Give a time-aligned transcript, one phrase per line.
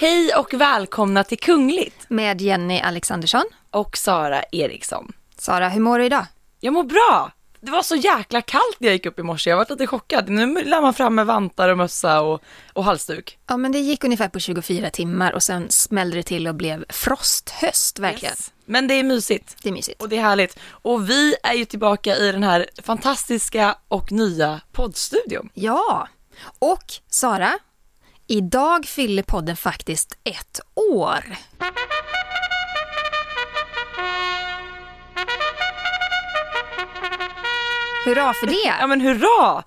[0.00, 3.44] Hej och välkomna till Kungligt Med Jenny Alexandersson.
[3.70, 5.12] och Sara Eriksson.
[5.38, 6.26] Sara, hur mår du idag?
[6.60, 7.32] Jag mår bra.
[7.60, 9.50] Det var så jäkla kallt när jag gick upp i morse.
[9.50, 10.28] Jag var lite chockad.
[10.28, 12.42] Nu lär man fram med vantar och mössa och,
[12.72, 13.38] och halsduk.
[13.48, 16.84] Ja, men det gick ungefär på 24 timmar och sen smällde det till och blev
[16.88, 18.32] frosthöst, verkligen.
[18.32, 18.52] Yes.
[18.68, 19.56] Men det är mysigt.
[19.62, 20.02] Det är mysigt.
[20.02, 20.58] Och det är härligt.
[20.70, 25.50] Och vi är ju tillbaka i den här fantastiska och nya poddstudion.
[25.54, 26.08] Ja,
[26.58, 27.58] och Sara,
[28.26, 31.24] idag fyller podden faktiskt ett år.
[38.04, 38.86] Hurra för Ja det!
[38.86, 39.62] men hurra!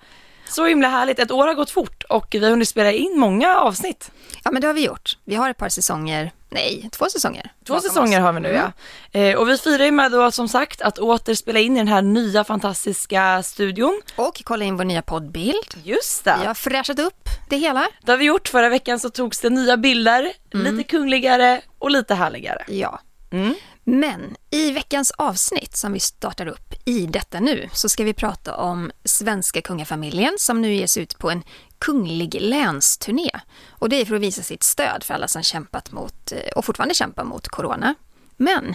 [0.48, 1.18] Så himla härligt.
[1.18, 4.10] Ett år har gått fort och vi har hunnit spela in många avsnitt.
[4.44, 5.18] Ja, men det har vi gjort.
[5.24, 7.52] Vi har ett par säsonger, nej, två säsonger.
[7.66, 8.72] Två säsonger har vi nu ja.
[9.20, 11.88] Eh, och vi firar ju med då som sagt att åter spela in i den
[11.88, 14.00] här nya fantastiska studion.
[14.16, 15.74] Och kolla in vår nya poddbild.
[15.84, 16.36] Just det.
[16.40, 17.88] Vi har fräschat upp det hela.
[18.02, 18.48] Det har vi gjort.
[18.48, 22.64] Förra veckan så togs det nya bilder, lite kungligare och lite härligare.
[22.68, 23.00] Ja.
[23.32, 23.54] Mm.
[23.84, 28.56] Men i veckans avsnitt som vi startar upp i detta nu så ska vi prata
[28.56, 31.42] om svenska kungafamiljen som nu ges ut på en
[31.78, 33.30] kunglig länsturné.
[33.68, 36.64] Och det är för att visa sitt stöd för alla som kämpat mot eh, och
[36.64, 37.94] fortfarande kämpar mot corona.
[38.36, 38.74] Men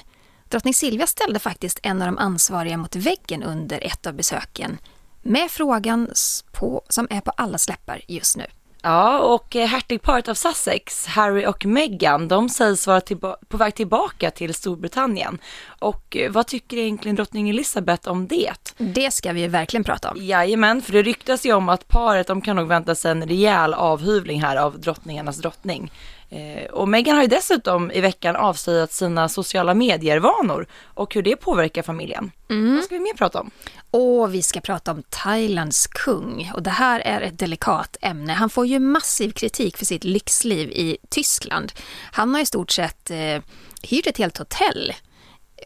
[0.50, 4.78] drottning Silvia ställde faktiskt en av de ansvariga mot väggen under ett av besöken
[5.22, 6.10] med frågan
[6.52, 8.46] på, som är på alla släppar just nu.
[8.82, 13.02] Ja, och eh, hertigparet av Sussex, Harry och Meghan, de sägs vara
[13.48, 15.38] på väg tillbaka till Storbritannien.
[15.80, 18.74] Och eh, vad tycker egentligen drottning Elizabeth om det?
[18.78, 20.18] Det ska vi verkligen prata om.
[20.22, 23.74] Jajamän, för det ryktas ju om att paret, de kan nog vänta sig en rejäl
[23.74, 25.92] avhyvling här av drottningarnas drottning.
[26.30, 31.36] Eh, och Meghan har ju dessutom i veckan avslöjat sina sociala medier-vanor och hur det
[31.36, 32.32] påverkar familjen.
[32.76, 33.52] Vad ska vi mer prata om?
[33.92, 36.52] Och vi ska prata om Thailands kung.
[36.56, 38.34] Och det här är ett delikat ämne.
[38.34, 41.72] Han får ju massiv kritik för sitt lyxliv i Tyskland.
[42.12, 43.42] Han har i stort sett eh,
[43.82, 44.94] hyrt ett helt hotell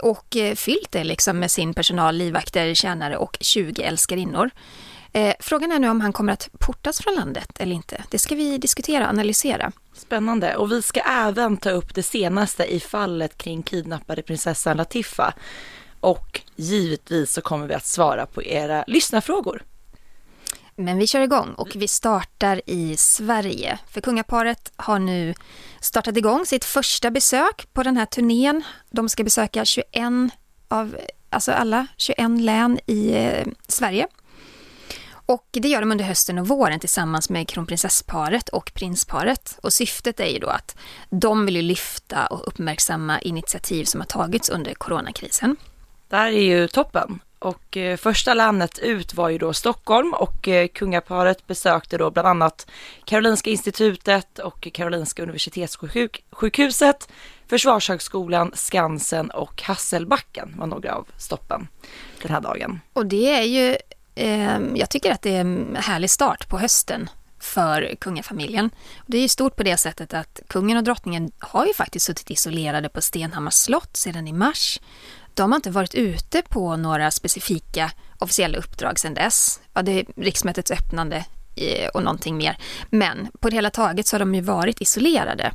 [0.02, 4.50] och eh, fyllt det liksom med sin personal, livvakter, tjänare och 20 älskarinnor.
[5.14, 8.04] Eh, frågan är nu om han kommer att portas från landet eller inte.
[8.10, 9.72] Det ska vi diskutera och analysera.
[9.94, 10.56] Spännande.
[10.56, 15.34] Och vi ska även ta upp det senaste i fallet kring kidnappade prinsessan Latifa.
[16.00, 19.64] Och givetvis så kommer vi att svara på era lyssnarfrågor.
[20.76, 23.80] Men vi kör igång och vi startar i Sverige.
[23.90, 25.34] För kungaparet har nu
[25.80, 28.64] startat igång sitt första besök på den här turnén.
[28.90, 29.86] De ska besöka 21
[30.68, 30.98] av,
[31.30, 34.08] alltså alla 21 län i eh, Sverige.
[35.32, 39.60] Och det gör de under hösten och våren tillsammans med kronprinsessparet och prinsparet.
[39.64, 40.76] Och syftet är ju då att
[41.10, 45.56] de vill ju lyfta och uppmärksamma initiativ som har tagits under coronakrisen.
[46.10, 47.20] Det här är ju toppen.
[47.40, 52.28] Och eh, första länet ut var ju då Stockholm och eh, kungaparet besökte då bland
[52.28, 52.68] annat
[53.06, 57.10] Karolinska institutet och Karolinska universitetssjukhuset,
[57.48, 61.68] Försvarshögskolan, Skansen och Hasselbacken var några av stoppen
[62.22, 62.80] den här dagen.
[62.94, 63.78] Och det är ju,
[64.16, 68.70] Ehm, jag tycker att det är en härlig start på hösten för kungafamiljen.
[69.08, 72.30] Det är ju stort på det sättet att kungen och drottningen har ju faktiskt suttit
[72.30, 74.80] isolerade på Stenhammars slott sedan i mars.
[75.34, 79.62] De har inte varit ute på några specifika officiella uppdrag sedan dess.
[79.74, 82.58] Ja, det är riksmötets öppnande eh, och någonting mer.
[82.90, 85.52] Men på det hela taget så har de ju varit isolerade.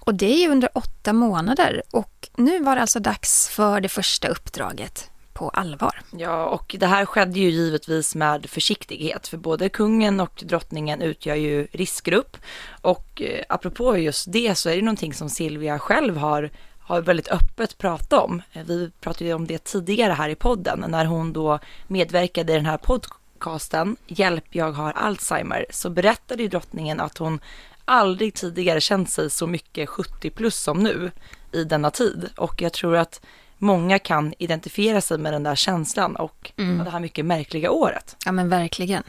[0.00, 3.88] Och det är ju under åtta månader och nu var det alltså dags för det
[3.88, 6.02] första uppdraget på allvar.
[6.10, 11.34] Ja, och det här skedde ju givetvis med försiktighet, för både kungen och drottningen utgör
[11.34, 12.36] ju riskgrupp.
[12.82, 17.28] Och eh, apropå just det så är det någonting som Silvia själv har, har väldigt
[17.28, 18.42] öppet pratat om.
[18.66, 22.66] Vi pratade ju om det tidigare här i podden, när hon då medverkade i den
[22.66, 27.40] här podcasten Hjälp, jag har Alzheimer, så berättade ju drottningen att hon
[27.84, 31.10] aldrig tidigare känt sig så mycket 70 plus som nu
[31.52, 32.28] i denna tid.
[32.36, 33.20] Och jag tror att
[33.58, 38.16] många kan identifiera sig med den där känslan och det här mycket märkliga året.
[38.24, 39.02] Ja men verkligen.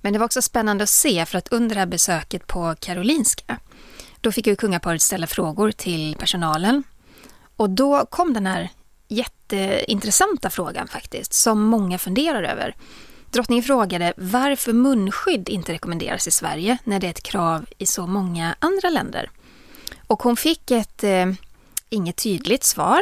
[0.00, 3.58] Men det var också spännande att se för att under det här besöket på Karolinska
[4.20, 6.82] då fick ju kungaparet ställa frågor till personalen.
[7.56, 8.68] Och då kom den här
[9.08, 12.74] jätteintressanta frågan faktiskt som många funderar över.
[13.30, 18.06] Drottningen frågade varför munskydd inte rekommenderas i Sverige när det är ett krav i så
[18.06, 19.30] många andra länder.
[20.06, 21.32] Och hon fick ett eh,
[21.88, 23.00] inget tydligt svar.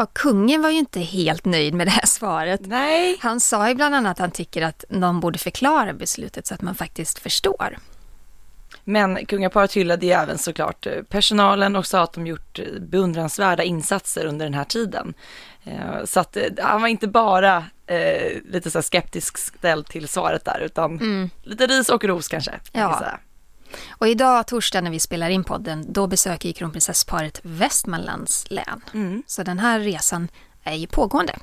[0.00, 2.60] Och kungen var ju inte helt nöjd med det här svaret.
[2.64, 3.18] Nej.
[3.20, 6.62] Han sa ju bland annat att han tycker att någon borde förklara beslutet så att
[6.62, 7.78] man faktiskt förstår.
[8.84, 13.62] Men kungaparet hyllade ju även såklart eh, personalen och sa att de gjort eh, beundransvärda
[13.62, 15.14] insatser under den här tiden.
[15.64, 17.64] Eh, så att han var inte bara
[18.44, 21.30] lite så skeptisk ställd till svaret där, utan mm.
[21.42, 22.52] lite ris och ros kanske.
[22.72, 23.18] Ja.
[23.88, 28.80] Och idag, torsdag, när vi spelar in podden, då besöker kronprinsessparet Västmanlands län.
[28.94, 29.22] Mm.
[29.26, 30.28] Så den här resan
[30.64, 31.36] är ju pågående.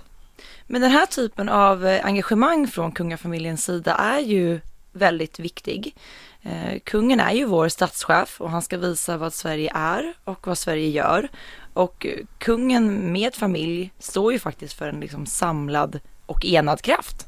[0.67, 4.59] Men den här typen av engagemang från kungafamiljens sida är ju
[4.91, 5.95] väldigt viktig.
[6.41, 10.57] Eh, kungen är ju vår statschef och han ska visa vad Sverige är och vad
[10.57, 11.29] Sverige gör.
[11.73, 12.07] Och
[12.37, 17.27] kungen med familj står ju faktiskt för en liksom samlad och enad kraft.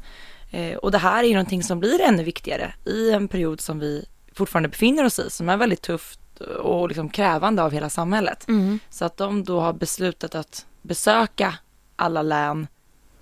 [0.52, 3.80] Eh, och det här är ju någonting som blir ännu viktigare i en period som
[3.80, 4.06] vi
[4.40, 6.20] fortfarande befinner oss i, som är väldigt tufft
[6.60, 8.48] och liksom krävande av hela samhället.
[8.48, 8.80] Mm.
[8.90, 11.56] Så att de då har beslutat att besöka
[11.96, 12.68] alla län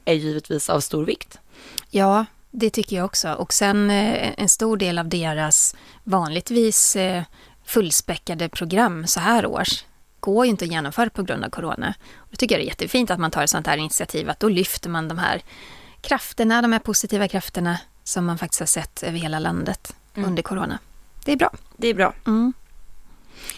[0.05, 1.39] är givetvis av stor vikt.
[1.89, 3.33] Ja, det tycker jag också.
[3.33, 7.23] Och sen eh, en stor del av deras vanligtvis eh,
[7.65, 9.85] fullspäckade program så här års
[10.19, 11.93] går ju inte att genomföra på grund av corona.
[12.15, 14.49] Och det tycker jag är jättefint att man tar ett sånt här initiativ, att då
[14.49, 15.41] lyfter man de här
[16.01, 20.29] krafterna, de här positiva krafterna som man faktiskt har sett över hela landet mm.
[20.29, 20.79] under corona.
[21.27, 21.51] Det är bra.
[21.77, 22.13] Det är bra.
[22.27, 22.53] Mm.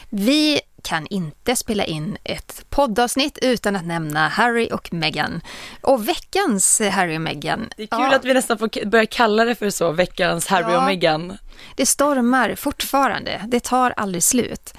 [0.09, 5.41] Vi kan inte spela in ett poddavsnitt utan att nämna Harry och Meghan.
[5.81, 7.69] Och veckans Harry och Meghan.
[7.77, 8.15] Det är kul ja.
[8.15, 10.77] att vi nästan får börja kalla det för så, veckans Harry ja.
[10.77, 11.37] och Meghan.
[11.75, 14.73] Det stormar fortfarande, det tar aldrig slut.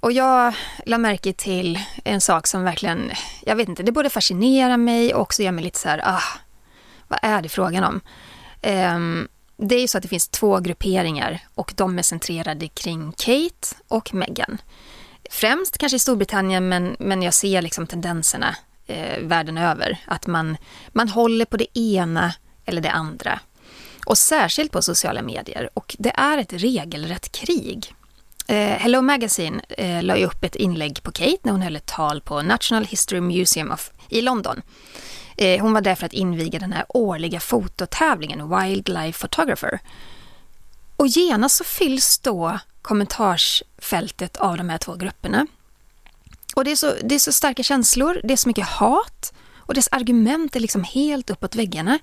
[0.00, 0.54] Och jag
[0.86, 3.10] la märke till en sak som verkligen,
[3.46, 6.22] jag vet inte, det både fascinerar mig och också gör mig lite så här, ah,
[7.08, 8.00] vad är det frågan om?
[8.62, 9.28] Um,
[9.68, 13.76] det är ju så att det finns två grupperingar och de är centrerade kring Kate
[13.88, 14.58] och Meghan.
[15.30, 18.56] Främst kanske i Storbritannien, men, men jag ser liksom tendenserna
[18.86, 19.98] eh, världen över.
[20.06, 20.56] Att man,
[20.88, 23.40] man håller på det ena eller det andra.
[24.06, 25.70] Och särskilt på sociala medier.
[25.74, 27.94] Och det är ett regelrätt krig.
[28.46, 32.20] Eh, Hello Magazine eh, la upp ett inlägg på Kate när hon höll ett tal
[32.20, 34.62] på National History Museum of, i London.
[35.36, 39.80] Eh, hon var där för att inviga den här årliga fototävlingen Wildlife Photographer.
[40.96, 45.46] Och genast så fylls då kommentarsfältet av de här två grupperna.
[46.56, 49.74] Och det är, så, det är så starka känslor, det är så mycket hat och
[49.74, 51.98] dess argument är liksom helt uppåt väggarna.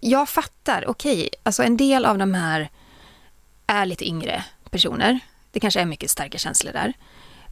[0.00, 2.70] Jag fattar, okej, okay, alltså en del av de här
[3.66, 5.20] är lite yngre personer.
[5.50, 6.92] Det kanske är mycket starka känslor där.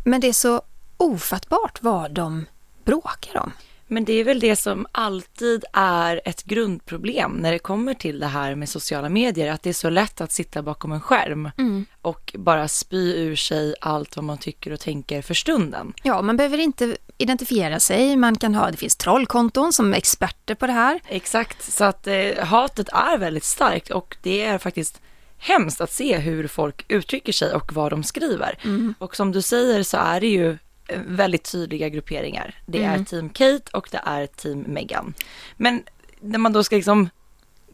[0.05, 0.63] Men det är så
[0.97, 2.47] ofattbart vad de
[2.85, 3.53] bråkar om.
[3.87, 8.27] Men det är väl det som alltid är ett grundproblem när det kommer till det
[8.27, 11.87] här med sociala medier, att det är så lätt att sitta bakom en skärm mm.
[12.03, 15.93] och bara spy ur sig allt vad man tycker och tänker för stunden.
[16.03, 20.55] Ja, man behöver inte identifiera sig, man kan ha, det finns trollkonton som är experter
[20.55, 21.01] på det här.
[21.09, 25.01] Exakt, så att eh, hatet är väldigt starkt och det är faktiskt
[25.39, 28.59] hemskt att se hur folk uttrycker sig och vad de skriver.
[28.65, 28.95] Mm.
[28.99, 30.59] Och som du säger så är det ju
[31.07, 32.55] väldigt tydliga grupperingar.
[32.67, 33.01] Det mm.
[33.01, 35.15] är team Kate och det är team Meghan.
[35.57, 35.83] Men
[36.21, 37.09] när man då ska liksom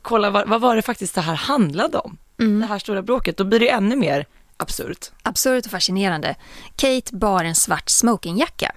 [0.03, 2.19] kolla vad, vad var det faktiskt det här handlade om?
[2.39, 2.61] Mm.
[2.61, 4.27] Det här stora bråket, då blir det ännu mer
[4.57, 5.11] absurt.
[5.23, 6.37] Absurt och fascinerande.
[6.77, 8.73] Kate bar en svart smokingjacka.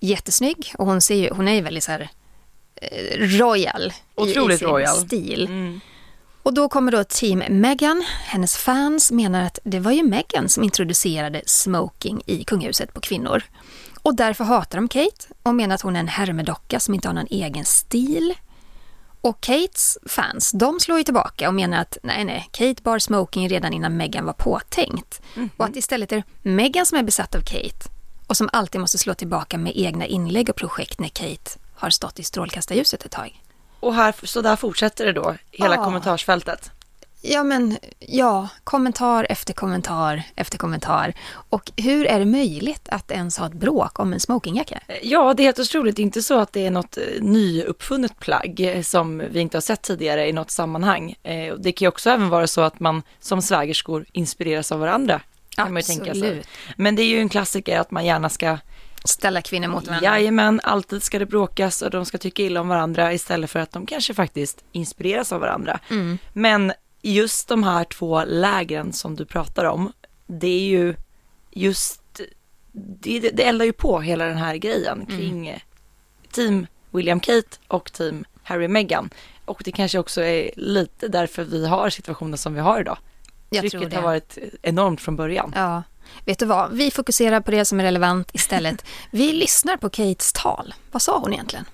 [0.00, 2.08] Jättesnygg och hon, ser ju, hon är ju väldigt så här
[2.74, 4.96] eh, royal Otroligt i, i sin royal.
[4.96, 5.46] stil.
[5.46, 5.80] Mm.
[6.42, 8.04] Och då kommer då Team Meghan.
[8.24, 13.42] Hennes fans menar att det var ju Meghan som introducerade smoking i kungahuset på kvinnor.
[14.02, 17.14] Och därför hatar de Kate och menar att hon är en hermedocka som inte har
[17.14, 18.34] någon egen stil.
[19.20, 23.48] Och Kates fans, de slår ju tillbaka och menar att nej, nej, Kate bar smoking
[23.48, 25.22] redan innan Meghan var påtänkt.
[25.36, 25.52] Mm -hmm.
[25.56, 27.90] Och att istället är Meghan som är besatt av Kate
[28.26, 32.18] och som alltid måste slå tillbaka med egna inlägg och projekt när Kate har stått
[32.18, 33.39] i strålkastarljuset ett tag.
[33.80, 35.84] Och här, så där fortsätter det då, hela ja.
[35.84, 36.70] kommentarsfältet?
[37.22, 41.14] Ja, men ja, kommentar efter kommentar efter kommentar.
[41.32, 44.80] Och hur är det möjligt att ens ha ett bråk om en smokingjacka?
[45.02, 45.96] Ja, det är helt otroligt.
[45.96, 49.56] Det är inte så att det är något eh, nyuppfunnet plagg eh, som vi inte
[49.56, 51.14] har sett tidigare i något sammanhang.
[51.22, 55.20] Eh, det kan ju också även vara så att man som svägerskor inspireras av varandra.
[55.56, 56.42] Kan man ju tänka sig.
[56.76, 58.58] Men det är ju en klassiker att man gärna ska
[59.04, 60.10] Ställa kvinnor mot varandra.
[60.10, 63.72] Jajamän, alltid ska det bråkas och de ska tycka illa om varandra istället för att
[63.72, 65.80] de kanske faktiskt inspireras av varandra.
[65.90, 66.18] Mm.
[66.32, 69.92] Men just de här två lägren som du pratar om,
[70.26, 70.94] det är ju
[71.50, 72.20] just,
[72.72, 75.06] det, det eldar ju på hela den här grejen mm.
[75.06, 75.60] kring mm.
[76.30, 79.10] team William Kate och team Harry Meghan.
[79.44, 82.98] Och det kanske också är lite därför vi har situationen som vi har idag.
[83.50, 85.52] Jag Trycket har varit enormt från början.
[85.56, 85.82] Ja,
[86.24, 88.84] Vet du vad, vi fokuserar på det som är relevant istället.
[89.10, 90.74] Vi lyssnar på Kates tal.
[90.92, 91.64] Vad sa hon egentligen?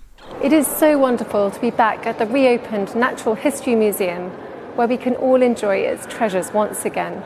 [0.43, 4.31] It is so wonderful to be back at the reopened Natural History Museum
[4.77, 7.23] where we can all enjoy its treasures once again.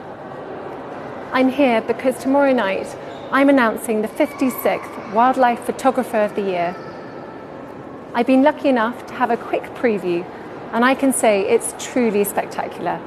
[1.33, 2.87] I'm here because tomorrow night
[3.33, 6.75] I'm announcing the 56th Wildlife Photographer of the Year.
[8.14, 10.25] I've been lucky enough to have a quick preview,
[10.73, 13.00] and I can say it's truly spectacular.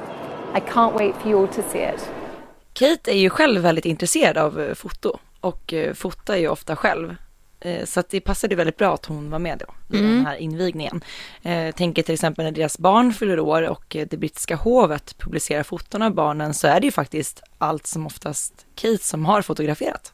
[0.52, 2.08] I can't wait for you all to see it.
[2.74, 7.16] Kate är ju själv väldigt intresserad av eh, foto och eh, fotar ju ofta själv.
[7.60, 10.36] Eh, Så att det passade väldigt bra att hon var med då i den här
[10.36, 11.04] invigningen.
[11.76, 16.14] Tänker till exempel när deras barn fyller år och det brittiska hovet publicerar foton av
[16.14, 20.12] barnen så är det ju faktiskt allt som oftast Kate som har fotograferat.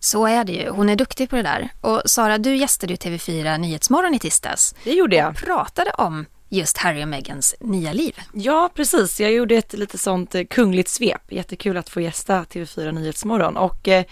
[0.00, 0.68] Så är det ju.
[0.70, 1.68] Hon är duktig på det där.
[1.80, 4.74] Och Sara, du gästade ju TV4 Nyhetsmorgon i tisdags.
[4.84, 5.28] Det gjorde jag.
[5.30, 8.20] Och pratade om just Harry och Megans nya liv.
[8.32, 9.20] Ja, precis.
[9.20, 11.32] Jag gjorde ett lite sånt eh, kungligt svep.
[11.32, 13.56] Jättekul att få gästa TV4 Nyhetsmorgon.
[13.56, 14.04] Och eh,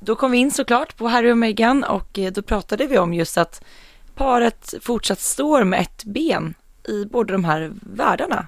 [0.00, 3.14] då kom vi in såklart på Harry och Meghan och eh, då pratade vi om
[3.14, 3.64] just att
[4.14, 6.54] paret fortsatt står med ett ben
[6.88, 8.46] i båda de här världarna.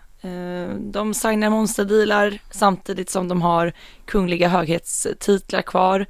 [0.78, 3.72] De signar monsterdealar samtidigt som de har
[4.04, 6.06] kungliga höghetstitlar kvar.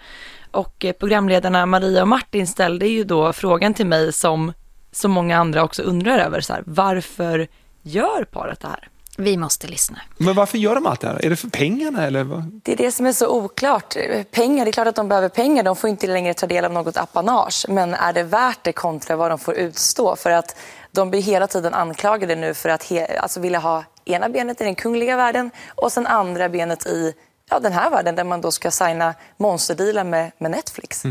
[0.51, 4.53] Och programledarna Maria och Martin ställde ju då frågan till mig som
[4.93, 7.47] så många andra också undrar över, så här, varför
[7.83, 8.89] gör paret det här?
[9.17, 9.99] Vi måste lyssna.
[10.19, 11.25] Men varför gör de allt det här?
[11.25, 12.23] Är det för pengarna eller?
[12.25, 12.61] vad?
[12.63, 13.97] Det är det som är så oklart.
[14.31, 15.63] Pengar, det är klart att de behöver pengar.
[15.63, 17.67] De får inte längre ta del av något apanage.
[17.69, 20.17] Men är det värt det kontra vad de får utstå?
[20.17, 20.57] För att
[20.91, 24.65] de blir hela tiden anklagade nu för att he- alltså vilja ha ena benet i
[24.65, 27.15] den kungliga världen och sen andra benet i
[27.51, 31.03] ja, den här världen där man då ska signa monsterdealar med, med Netflix.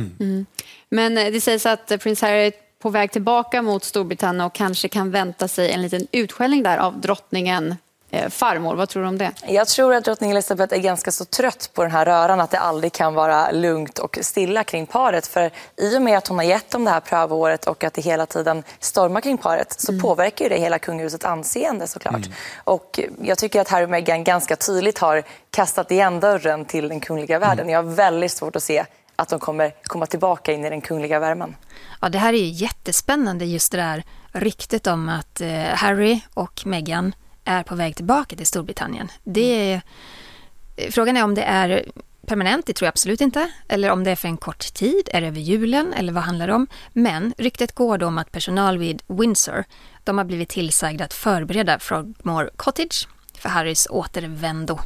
[0.90, 5.12] Men eh, det sägs att prins Harry på väg tillbaka mot Storbritannien och kanske kan
[5.12, 7.76] vänta sig en liten utskällning där av drottningen
[8.12, 8.76] eh, farmor.
[8.76, 9.32] Vad tror du om det?
[9.48, 12.60] Jag tror att drottning Elizabeth är ganska så trött på den här röran att det
[12.60, 15.28] aldrig kan vara lugnt och stilla kring paret.
[15.28, 18.02] För i och med att hon har gett dem det här prövoåret och att det
[18.02, 22.30] hela tiden stormar kring paret så påverkar ju det hela kungahusets anseende såklart.
[22.64, 27.00] Och jag tycker att Harry och Meghan ganska tydligt har kastat igen dörren till den
[27.00, 27.70] kungliga världen.
[27.70, 28.86] Jag har väldigt svårt att se
[29.22, 31.56] att de kommer komma tillbaka in i den kungliga värmen.
[32.02, 36.66] Ja, det här är ju jättespännande just det där ryktet om att eh, Harry och
[36.66, 39.12] Meghan är på väg tillbaka till Storbritannien.
[39.24, 39.82] Det är,
[40.92, 41.86] frågan är om det är
[42.28, 43.52] permanent, det tror jag absolut inte.
[43.68, 46.48] Eller om det är för en kort tid, är det över julen eller vad handlar
[46.48, 46.68] det om?
[46.94, 49.64] Men ryktet går då om att personal vid Windsor,
[50.04, 54.80] de har blivit tillsagda att förbereda Frogmore Cottage för Harrys återvändo.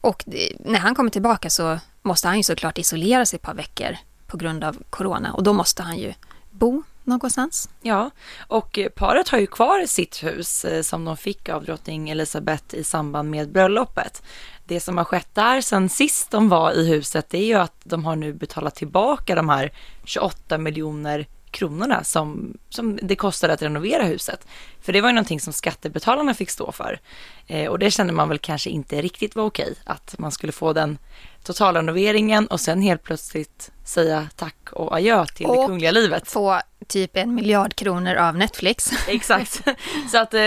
[0.00, 0.24] Och
[0.58, 4.36] när han kommer tillbaka så måste han ju såklart isolera sig ett par veckor på
[4.36, 6.14] grund av corona och då måste han ju
[6.50, 7.68] bo någonstans.
[7.80, 12.74] Ja, och paret har ju kvar sitt hus eh, som de fick av drottning Elizabeth
[12.74, 14.22] i samband med bröllopet.
[14.64, 17.80] Det som har skett där sen sist de var i huset det är ju att
[17.84, 19.72] de har nu betalat tillbaka de här
[20.04, 24.46] 28 miljoner kronorna som, som det kostade att renovera huset.
[24.80, 27.00] För det var ju någonting som skattebetalarna fick stå för.
[27.46, 30.72] Eh, och det kände man väl kanske inte riktigt var okej, att man skulle få
[30.72, 30.98] den
[31.42, 36.28] totalrenoveringen och sen helt plötsligt säga tack och adjö till det Och kungliga livet.
[36.28, 38.90] Få typ en miljard kronor av Netflix.
[39.08, 39.62] Exakt.
[40.10, 40.40] Så att eh,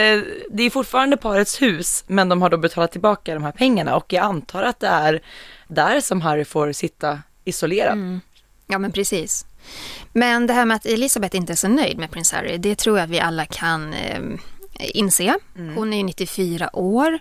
[0.52, 4.14] det är fortfarande parets hus, men de har då betalat tillbaka de här pengarna och
[4.14, 5.22] jag antar att det är
[5.68, 8.20] där som Harry får sitta isolerad.
[8.68, 9.46] Ja, men precis.
[10.14, 13.00] Men det här med att Elisabeth inte är så nöjd med prins Harry, det tror
[13.00, 14.22] jag vi alla kan eh,
[14.80, 15.36] inse.
[15.76, 17.20] Hon är ju 94 år.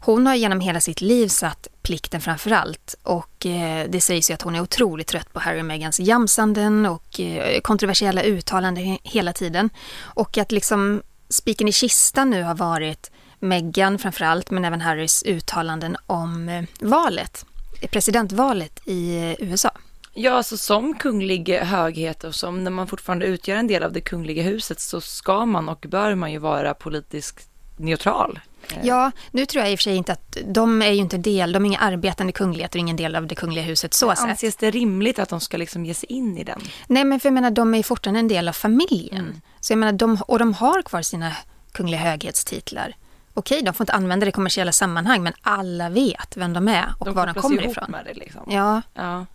[0.00, 2.94] Hon har genom hela sitt liv satt plikten framför allt.
[3.02, 6.86] Och eh, det sägs ju att hon är otroligt trött på Harry och Megans jamsanden
[6.86, 9.70] och eh, kontroversiella uttalanden he- hela tiden.
[10.00, 15.22] Och att liksom spiken i kistan nu har varit Meghan framför allt, men även Harrys
[15.22, 17.44] uttalanden om eh, valet,
[17.90, 19.70] presidentvalet i eh, USA.
[20.18, 24.00] Ja, alltså som kunglig höghet och som när man fortfarande utgör en del av det
[24.00, 28.40] kungliga huset så ska man och bör man ju vara politiskt neutral.
[28.82, 31.52] Ja, nu tror jag i och för sig inte att de är ju inte del,
[31.52, 34.18] de är inga arbetande kungligheter, ingen del av det kungliga huset så sett.
[34.24, 36.60] Anses det rimligt att de ska liksom ge sig in i den?
[36.86, 39.40] Nej, men för jag menar, de är ju fortfarande en del av familjen.
[39.60, 41.32] Så jag menar, de, och de har kvar sina
[41.72, 42.94] kungliga höghetstitlar.
[43.34, 46.84] Okej, de får inte använda det i kommersiella sammanhang, men alla vet vem de är
[46.98, 47.90] och de var de kopplas kommer ifrån.
[47.90, 48.42] med det liksom.
[48.50, 49.26] Ja, Ja.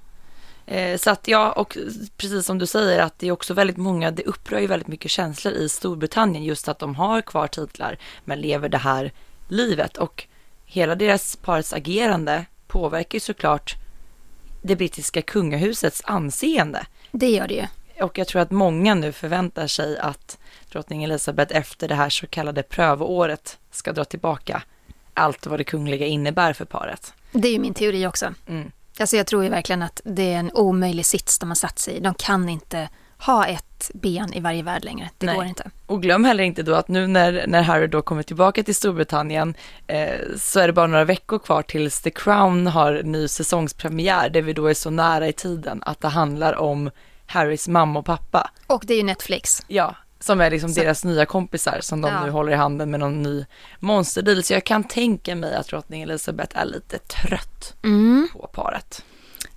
[0.65, 1.77] Eh, Så att ja, och
[2.17, 5.11] precis som du säger att det är också väldigt många, det upprör ju väldigt mycket
[5.11, 9.11] känslor i Storbritannien just att de har kvar titlar men lever det här
[9.47, 10.27] livet och
[10.65, 13.75] hela deras parets agerande påverkar ju såklart
[14.61, 16.85] det brittiska kungahusets anseende.
[17.11, 17.65] det gör det ju.
[18.03, 20.37] Och jag tror att många nu förväntar sig att
[20.71, 24.63] drottning Elizabeth efter det här så kallade prövoåret ska dra tillbaka
[25.13, 27.13] allt vad det kungliga innebär för paret.
[27.31, 28.33] Det är ju min teori också.
[28.47, 28.71] Mm.
[29.01, 31.93] Alltså jag tror ju verkligen att det är en omöjlig sits de har satt sig
[31.93, 31.99] i.
[31.99, 35.09] De kan inte ha ett ben i varje värld längre.
[35.17, 35.35] Det Nej.
[35.35, 35.71] går inte.
[35.85, 39.53] Och glöm heller inte då att nu när, när Harry då kommer tillbaka till Storbritannien
[39.87, 44.41] eh, så är det bara några veckor kvar tills The Crown har ny säsongspremiär där
[44.41, 46.91] vi då är så nära i tiden att det handlar om
[47.25, 48.51] Harrys mamma och pappa.
[48.67, 49.63] Och det är ju Netflix.
[49.67, 52.25] Ja, som är liksom Så- deras nya kompisar som de Ja.
[52.25, 53.45] nu håller i handen med någon ny
[53.79, 54.43] monsterdeal.
[54.43, 58.27] Så jag kan tänka mig att drottning Elizabeth är lite trött Mm.
[58.33, 59.03] på paret.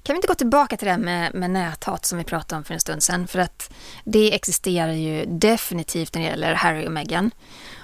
[0.03, 2.75] Kan vi inte gå tillbaka till det med, med näthat som vi pratade om för
[2.75, 3.27] en stund sedan?
[3.27, 3.73] För att
[4.05, 7.31] det existerar ju definitivt när det gäller Harry och Meghan.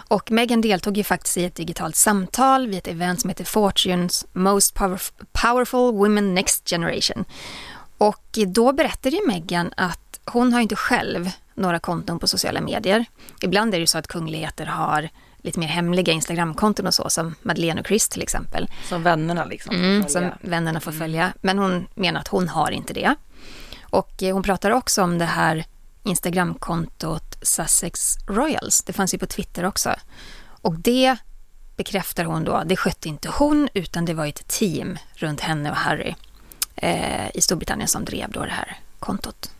[0.09, 4.27] Och Meghan deltog ju faktiskt i ett digitalt samtal vid ett event som heter Fortunes
[4.33, 7.25] Most Powerf- Powerful Women Next Generation.
[7.99, 13.05] Och då berättade ju Meghan att hon har inte själv några konton på sociala medier.
[13.41, 15.09] Ibland är det ju så att kungligheter har
[15.43, 18.69] lite mer hemliga Instagramkonton och så, som Madeleine och Chris till exempel.
[18.89, 19.77] Som vännerna liksom.
[19.77, 20.39] Mm, får som följa.
[20.41, 21.33] vännerna får följa.
[21.41, 23.15] Men hon menar att hon har inte det.
[23.83, 25.65] Och eh, hon pratar också om det här
[26.03, 28.83] Instagramkontot Sussex Royals.
[28.83, 29.95] Det fanns ju på Twitter också.
[30.63, 31.17] Och det
[31.77, 35.77] bekräftar hon då, det skötte inte hon utan det var ett team runt henne och
[35.77, 36.15] Harry
[36.77, 39.51] eh, i Storbritannien som drev då det här kontot.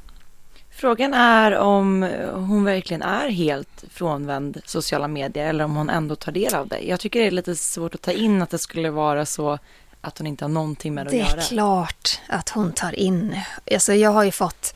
[0.81, 2.03] Frågan är om
[2.35, 6.79] hon verkligen är helt frånvänd sociala medier eller om hon ändå tar del av det.
[6.81, 9.59] Jag tycker det är lite svårt att ta in att det skulle vara så
[10.01, 11.43] att hon inte har någonting med det Det att är göra.
[11.43, 13.41] klart att hon tar in.
[13.73, 14.75] Alltså jag har ju fått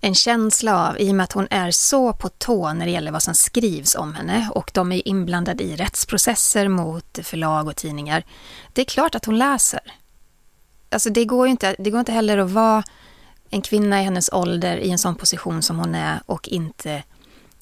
[0.00, 3.12] en känsla av, i och med att hon är så på tå när det gäller
[3.12, 8.24] vad som skrivs om henne och de är inblandade i rättsprocesser mot förlag och tidningar.
[8.72, 9.80] Det är klart att hon läser.
[10.90, 12.82] Alltså det går ju inte, det går inte heller att vara
[13.50, 17.02] en kvinna i hennes ålder i en sån position som hon är och inte,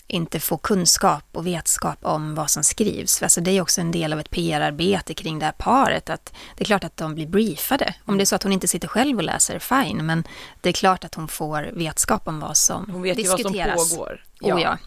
[0.06, 3.22] inte få kunskap och vetskap om vad som skrivs.
[3.22, 6.10] Alltså det är också en del av ett PR-arbete kring det här paret.
[6.10, 7.94] Att det är klart att de blir briefade.
[8.04, 10.06] Om det är så att hon inte sitter själv och läser, fine.
[10.06, 10.24] Men
[10.60, 13.52] det är klart att hon får vetskap om vad som Hon vet ju vad som
[13.52, 13.94] diskuteras.
[13.94, 14.24] pågår.
[14.40, 14.78] Oh, ja.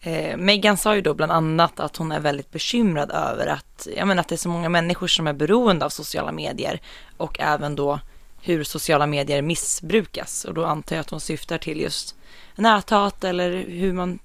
[0.00, 4.08] Eh, Meghan sa ju då bland annat att hon är väldigt bekymrad över att, jag
[4.08, 6.80] menar, att det är så många människor som är beroende av sociala medier
[7.16, 8.00] och även då
[8.44, 10.44] hur sociala medier missbrukas.
[10.44, 12.14] Och då antar jag att hon syftar till just
[12.54, 14.18] näthat eller hur man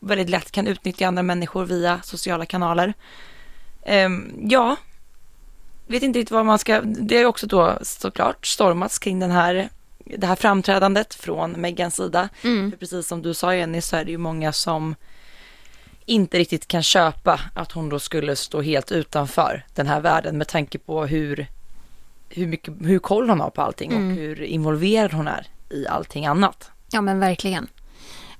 [0.00, 2.94] väldigt lätt kan utnyttja andra människor via sociala kanaler.
[3.82, 4.76] Ehm, ja,
[5.86, 9.68] vet inte riktigt vad man ska, det är också då såklart stormats kring den här,
[10.04, 12.28] det här framträdandet från Megans sida.
[12.42, 12.70] Mm.
[12.70, 14.94] För precis som du sa Jenny så är det ju många som
[16.04, 20.48] inte riktigt kan köpa att hon då skulle stå helt utanför den här världen med
[20.48, 21.46] tanke på hur,
[22.28, 24.08] hur, mycket, hur koll hon har på allting Mm.
[24.10, 26.70] och hur involverad hon är i allting annat.
[26.90, 27.68] Ja, men verkligen.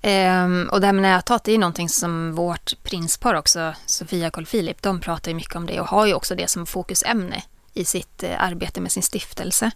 [0.03, 4.33] Ehm, och det här med näthat är ju någonting som vårt prinspar också, Sofia och
[4.33, 7.43] Carl Philip, de pratar ju mycket om det och har ju också det som fokusämne
[7.75, 9.71] i sitt eh, arbete med sin stiftelse.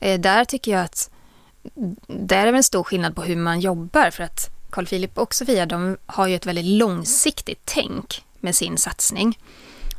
[0.00, 1.10] Eh, där tycker jag att
[2.06, 5.34] där är väl en stor skillnad på hur man jobbar för att Carl Philip och
[5.34, 9.38] Sofia de har ju ett väldigt långsiktigt tänk med sin satsning.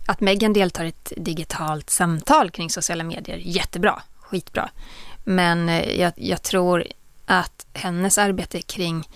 [0.05, 4.69] Att Meghan deltar i ett digitalt samtal kring sociala medier, jättebra, skitbra.
[5.23, 6.87] Men eh, jag, jag tror
[7.25, 9.07] att hennes arbete kring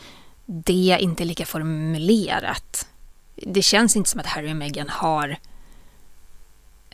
[0.45, 2.87] det inte är lika formulerat.
[3.35, 5.37] Det känns inte som att Harry och Meghan har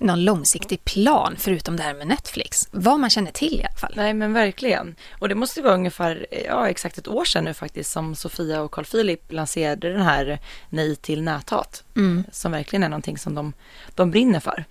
[0.01, 2.67] någon långsiktig plan förutom det här med Netflix.
[2.71, 3.93] Vad man känner till i alla fall.
[3.95, 4.95] Nej men verkligen.
[5.19, 8.71] Och det måste vara ungefär, ja exakt ett år sedan nu faktiskt som Sofia och
[8.71, 11.83] Carl Philip lanserade den här Nej till näthat.
[11.95, 12.23] Mm.
[12.31, 13.53] Som verkligen är någonting som de,
[13.95, 14.65] de brinner för.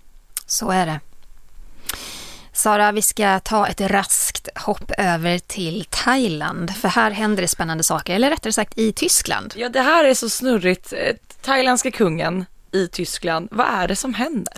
[0.46, 1.00] Så är det.
[2.52, 6.76] Sara, vi ska ta ett raskt hopp över till Thailand.
[6.76, 9.54] För här händer det spännande saker, eller rättare sagt i Tyskland.
[9.56, 10.92] Ja det här är så snurrigt.
[10.92, 14.54] Eh, Thailändska kungen i Tyskland, vad är det som händer?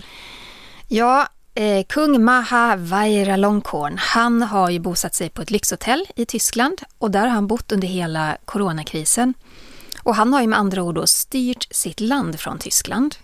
[0.87, 6.81] Ja, eh, kung Maha Vajiralongkorn, han har ju bosatt sig på ett lyxhotell i Tyskland
[6.97, 9.33] och där har han bott under hela coronakrisen.
[10.03, 13.15] Och han har ju med andra ord då styrt sitt land från Tyskland.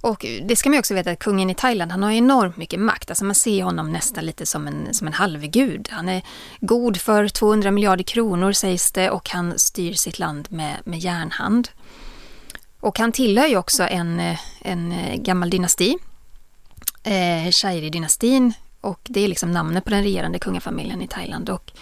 [0.00, 2.80] Och det ska man ju också veta att kungen i Thailand, han har enormt mycket
[2.80, 3.10] makt.
[3.10, 5.88] Alltså man ser honom nästan lite som en, som en halvgud.
[5.90, 6.22] Han är
[6.60, 11.68] god för 200 miljarder kronor sägs det och han styr sitt land med, med järnhand.
[12.80, 15.98] Och han tillhör ju också en, en eh, gammal dynasti,
[17.02, 18.52] eh, Shairi-dynastin.
[18.80, 21.50] Och det är liksom namnet på den regerande kungafamiljen i Thailand.
[21.50, 21.72] Och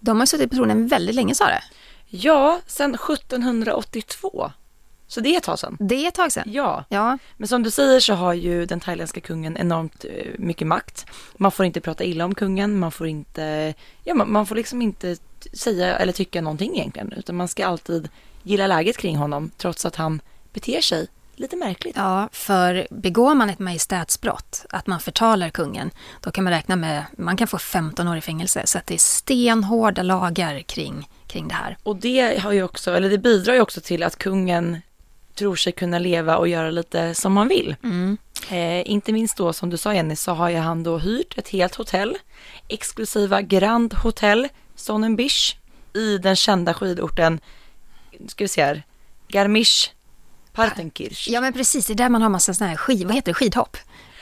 [0.00, 1.62] de har suttit på tronen väldigt länge, sa det.
[2.06, 4.52] Ja, sedan 1782.
[5.06, 5.76] Så det är ett tag sedan.
[5.80, 6.44] Det är ett tag sedan.
[6.46, 10.66] Ja, Ja, men som du säger så har ju den thailändska kungen enormt eh, mycket
[10.66, 11.06] makt.
[11.36, 14.82] Man får inte prata illa om kungen, man får inte, ja man, man får liksom
[14.82, 15.16] inte
[15.52, 18.08] säga eller tycka någonting egentligen, utan man ska alltid
[18.42, 20.20] gilla läget kring honom trots att han
[20.52, 21.96] beter sig lite märkligt.
[21.96, 27.04] Ja, för begår man ett majestätsbrott, att man förtalar kungen, då kan man räkna med,
[27.16, 28.62] man kan få 15 år i fängelse.
[28.64, 31.76] Så att det är stenhårda lagar kring, kring det här.
[31.82, 34.76] Och det har ju också, eller det bidrar ju också till att kungen
[35.34, 37.76] tror sig kunna leva och göra lite som han vill.
[38.50, 41.48] Eh, inte minst då som du sa Jenny så har ju han då hyrt ett
[41.48, 42.16] helt hotell,
[42.68, 45.56] exklusiva Grand Hotel Sonnenbisch
[45.94, 47.40] i den kända skidorten,
[48.28, 48.82] ska vi se här,
[49.28, 49.92] Garmisch
[50.64, 51.28] Partenkirch.
[51.28, 53.34] Ja men precis, det är där man har massa sådana här skid, vad heter det,
[53.34, 53.76] skidhopp.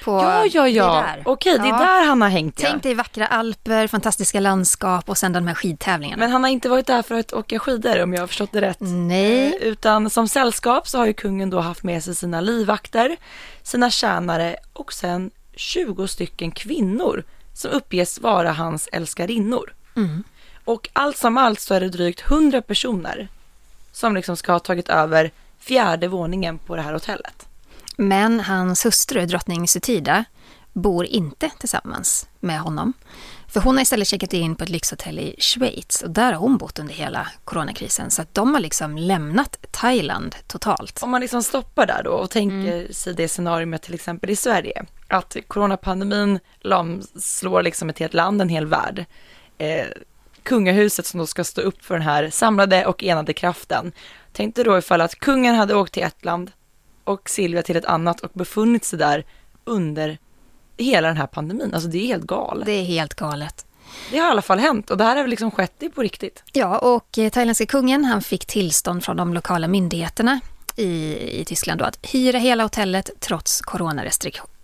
[0.05, 0.94] På, Ja, ja, det ja.
[0.94, 1.22] där.
[1.27, 1.79] Okej, det är Ja.
[1.79, 2.68] där han har hängt ja.
[2.70, 6.20] Tänk dig vackra alper, fantastiska landskap och sen de här skidtävlingarna.
[6.20, 8.61] Men han har inte varit där för att åka skidor om jag har förstått det
[8.61, 8.77] rätt.
[8.81, 9.46] Nej.
[9.46, 13.16] Eh, Utan som sällskap så har ju kungen då haft med sig sina livvakter,
[13.62, 19.72] sina tjänare och sen 20 stycken kvinnor som uppges vara hans älskarinnor.
[20.64, 23.29] Och allt som allt så är det drygt 100 personer
[23.92, 25.31] som liksom ska ha tagit över
[25.67, 27.49] fjärde våningen på det här hotellet.
[27.97, 30.25] Men hans hustru, drottning Sutida,
[30.73, 32.93] bor inte tillsammans med honom.
[33.49, 36.57] För hon har istället checkat in på ett lyxhotell i Schweiz och där har hon
[36.57, 38.11] bott under hela coronakrisen.
[38.11, 41.03] Så att de har liksom lämnat Thailand totalt.
[41.03, 44.85] Om man liksom stoppar där då och tänker sig det scenariot till exempel i Sverige,
[45.09, 49.05] att coronapandemin lamslår liksom ett helt land, en hel värld.
[49.59, 49.87] Eh,
[50.47, 53.93] kungahuset som då ska stå upp för den här samlade och enade kraften.
[54.33, 56.51] Tänk dig då ifall att kungen hade åkt till ett land
[57.05, 59.25] och Silvia till ett annat och befunnit sig där
[59.65, 60.19] under
[60.77, 61.75] hela den här pandemin.
[61.75, 62.67] Alltså det är helt galet.
[62.67, 63.67] Det är helt galet.
[64.11, 66.03] Det har i alla fall hänt och det här har väl liksom skett det på
[66.03, 66.43] riktigt.
[66.53, 70.41] Ja, och eh, thailändska kungen han fick tillstånd från de lokala myndigheterna
[70.77, 74.56] i, i Tyskland då att hyra hela hotellet trots coronarestriktioner.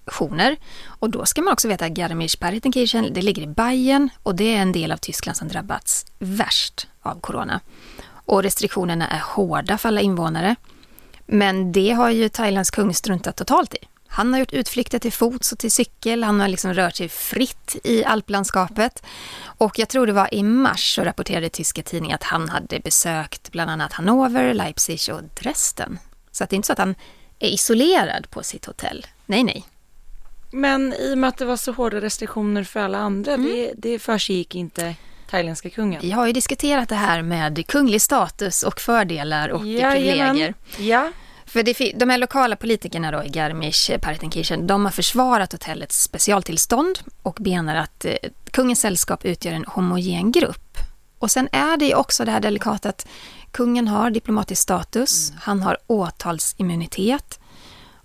[0.84, 4.62] Och då ska man också veta att Garmisch-Partenkirchen, det ligger i Bayern och det är
[4.62, 7.60] en del av Tyskland som drabbats värst av corona.
[8.26, 10.56] Och restriktionerna är hårda för alla invånare.
[11.26, 13.78] Men det har ju Thailands kung struntat totalt i.
[14.06, 17.76] Han har gjort utflykter till fots och till cykel, han har liksom rört sig fritt
[17.84, 19.02] i alplandskapet.
[19.44, 23.52] Och jag tror det var i mars så rapporterade tyska tidningar att han hade besökt
[23.52, 25.98] bland annat Hannover, Leipzig och Dresden.
[26.30, 26.94] Så att det är inte så att han
[27.38, 29.06] är isolerad på sitt hotell.
[29.26, 29.64] Nej, nej.
[30.52, 33.98] Men i och med att det var så hårda restriktioner för alla andra, det, det
[33.98, 34.94] försiggick inte
[35.30, 36.00] thailändska kungen.
[36.02, 40.54] Vi har ju diskuterat det här med kunglig status och fördelar och privilegier.
[40.78, 41.12] Ja,
[41.46, 46.98] För det, de här lokala politikerna då i Garmisch, Partenkirchen, de har försvarat hotellets specialtillstånd
[47.22, 48.14] och menar att eh,
[48.50, 50.78] kungens sällskap utgör en homogen grupp.
[51.18, 53.06] Och sen är det ju också det här delikata att
[53.50, 57.38] kungen har diplomatisk status, han har åtalsimmunitet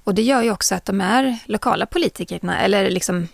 [0.07, 3.27] och det gör ju också att de här lokala politikerna, eller liksom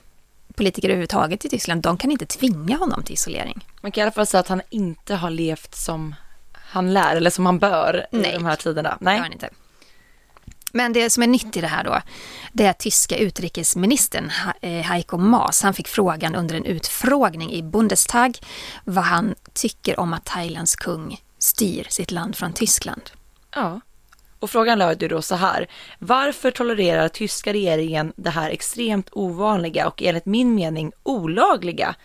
[0.55, 3.67] politiker överhuvudtaget i Tyskland, de kan inte tvinga honom till isolering.
[3.81, 6.15] man kan i alla fall säga att han inte har levt som
[6.53, 8.33] han lär, eller som han bör i Nej.
[8.33, 8.89] de här tiderna.
[8.89, 9.15] Det Nej.
[9.15, 9.49] har han inte.
[10.71, 12.01] Men det som är nytt i det här då,
[12.51, 14.31] det är att tyska utrikesministern
[14.62, 18.39] eh, Heiko Maas, han fick frågan under en utfrågning i Bundestag
[18.83, 23.01] vad han tycker om att Thailands kung styr sitt land från Tyskland.
[23.55, 23.81] Ja.
[24.43, 25.67] Och frågan löd ju då så här.
[25.99, 31.95] Varför tolererar tyska regeringen det här extremt ovanliga och enligt min mening olagliga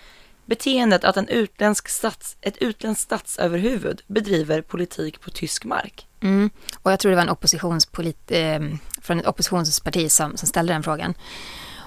[0.47, 6.07] beteendet att en utländsk stats, ett utländskt statsöverhuvud bedriver politik på tysk mark?
[6.21, 6.51] Mm.
[6.83, 8.61] Och jag tror det var en oppositionspolit, eh,
[9.03, 11.15] från ett oppositionsparti som, som ställde den frågan.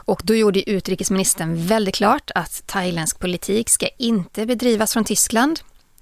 [0.06, 5.60] Och då gjorde utrikesministern väldigt klart att thailändsk politik ska inte bedrivas från Tyskland.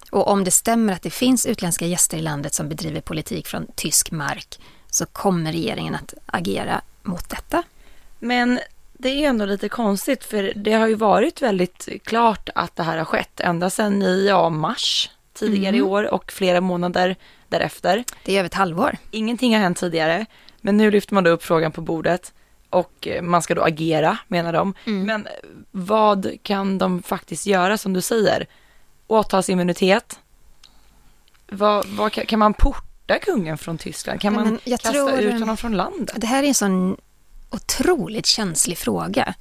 [0.10, 3.68] Och om det stämmer att det finns utländska gäster i landet som bedriver politik från
[3.76, 7.64] tysk mark så kommer regeringen att agera mot detta.
[8.20, 8.60] Men
[8.94, 12.98] det är ändå lite konstigt för det har ju varit väldigt klart att det här
[12.98, 17.16] har skett ända sedan i ja, mars tidigare i år och flera månader
[17.48, 18.04] därefter.
[18.26, 18.98] Det är över ett halvår.
[19.12, 20.26] Ingenting har hänt tidigare,
[20.62, 22.34] men nu lyfter man då upp frågan på bordet
[22.70, 24.74] och eh, man ska då agera, menar de.
[25.06, 25.32] Men eh,
[25.72, 28.48] vad kan de faktiskt göra, som du säger?
[29.10, 30.20] Åtalsimmunitet?
[31.52, 34.22] Vad, vad, kan, man porta kungen från Tyskland?
[34.22, 36.16] Kan man kasta tror- ut honom från landet?
[36.18, 36.98] Det här är en sån
[37.50, 39.34] otroligt känslig fråga.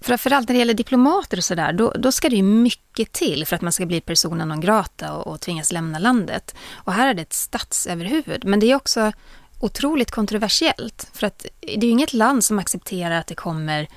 [0.00, 3.56] Framförallt när det gäller diplomater och sådär, då, då ska det ju mycket till för
[3.56, 6.54] att man ska bli persona non grata och, och tvingas lämna landet.
[6.72, 9.12] Och här är det ett statsöverhuvud, men det är också
[9.60, 11.10] otroligt kontroversiellt.
[11.12, 13.88] För att det är ju inget land som accepterar att det kommer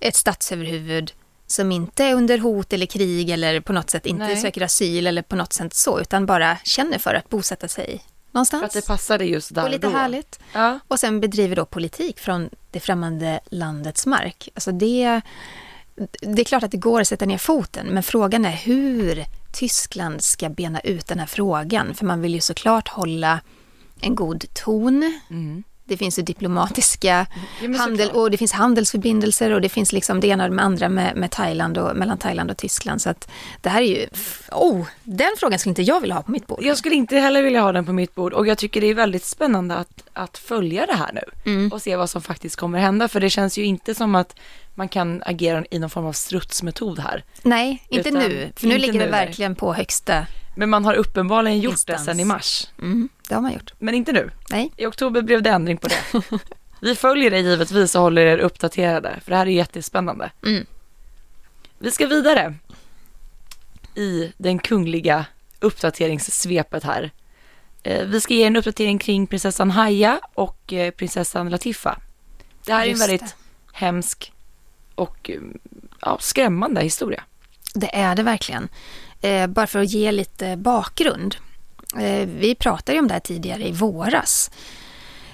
[0.00, 1.12] ett statsöverhuvud
[1.50, 4.36] som inte är under hot eller krig eller på något sätt inte Nej.
[4.36, 8.60] söker asyl eller på något sätt så, utan bara känner för att bosätta sig någonstans.
[8.60, 9.92] För att det passade just där och lite då.
[9.92, 10.40] härligt.
[10.52, 10.78] Ja.
[10.88, 14.48] Och sen bedriver då politik från det främmande landets mark.
[14.54, 15.20] Alltså det,
[16.20, 20.22] det är klart att det går att sätta ner foten, men frågan är hur Tyskland
[20.22, 21.94] ska bena ut den här frågan.
[21.94, 23.40] För man vill ju såklart hålla
[24.00, 25.20] en god ton.
[25.88, 27.26] Det finns ju diplomatiska
[27.62, 31.16] Ja, handel och det finns handelsförbindelser och det finns liksom det ena med andra med,
[31.16, 33.02] med Thailand och mellan Thailand och Tyskland.
[33.02, 34.06] Så att det här är ju,
[34.52, 36.58] oh, den frågan skulle inte jag vilja ha på mitt bord.
[36.62, 38.94] Jag skulle inte heller vilja ha den på mitt bord och jag tycker det är
[38.94, 41.72] väldigt spännande att, att följa det här nu Mm.
[41.72, 44.36] och se vad som faktiskt kommer hända för det känns ju inte som att
[44.74, 47.24] man kan agera i någon form av strutsmetod här.
[47.42, 48.52] Nej, inte Utan- nu.
[48.56, 50.26] För nu ligger det nu, verkligen på högsta,
[50.58, 52.00] Men man har uppenbarligen gjort Instans.
[52.00, 52.68] det sedan i mars.
[52.78, 53.72] mm, det har man gjort.
[53.78, 54.30] Men inte nu.
[54.50, 54.72] Nej.
[54.76, 56.22] I oktober blev det ändring på det.
[56.80, 60.30] Vi följer det givetvis och håller er uppdaterade för det här är jättespännande.
[60.44, 60.66] Mm.
[61.78, 62.54] Vi ska vidare
[63.94, 65.24] i den kungliga
[65.60, 67.10] uppdateringssvepet här.
[67.82, 71.98] Eh, Vi ska ge en uppdatering kring prinsessan Haya och eh, prinsessan Latifa.
[72.64, 73.32] Det här är en väldigt det.
[73.72, 74.32] hemsk
[74.94, 75.40] och eh,
[76.00, 77.22] ja, skrämmande historia.
[77.74, 78.68] Det är det verkligen.
[79.20, 81.36] Eh, bara för att ge lite bakgrund.
[81.98, 84.50] Eh, vi pratade ju om det här tidigare i våras.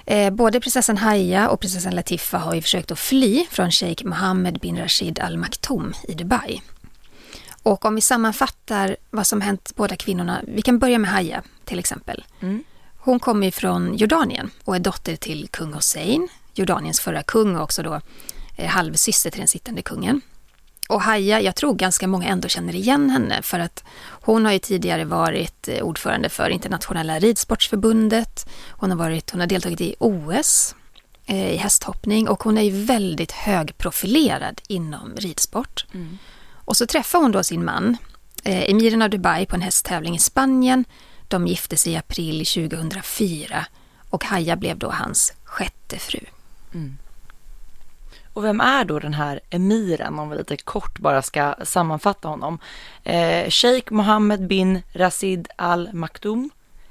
[0.05, 4.59] Eh, både prinsessan Haya och prinsessan Latifa har ju försökt att fly från shejk Mohammed
[4.59, 6.61] bin Rashid Al Maktoum i Dubai.
[7.63, 11.79] Och om vi sammanfattar vad som hänt båda kvinnorna, vi kan börja med Haya till
[11.79, 12.25] exempel.
[12.39, 12.63] Mm.
[12.97, 17.83] Hon kommer från Jordanien och är dotter till kung Hussein, Jordaniens förra kung och också
[17.83, 18.01] då
[18.55, 20.21] eh, halvsyster till den sittande kungen.
[20.89, 24.59] Och Haya, jag tror ganska många ändå känner igen henne för att hon har ju
[24.59, 28.49] tidigare varit eh, ordförande för internationella ridsportsförbundet.
[28.69, 30.75] Hon har, varit, hon har deltagit i OS
[31.25, 35.85] eh, i hästhoppning och hon är ju väldigt högprofilerad inom ridsport.
[36.53, 37.97] Och så träffar hon då sin man,
[38.43, 40.85] eh, emiren av Dubai, på en hästtävling i Spanien.
[41.27, 43.65] De gifte sig i april 2004
[44.09, 46.19] och Haya blev då hans sjätte fru.
[48.35, 52.59] Och vem är då den här emiren, om vi lite kort bara ska sammanfatta honom?
[53.03, 56.49] Eh, Sheikh Mohammed bin Rashid Al Maktoum,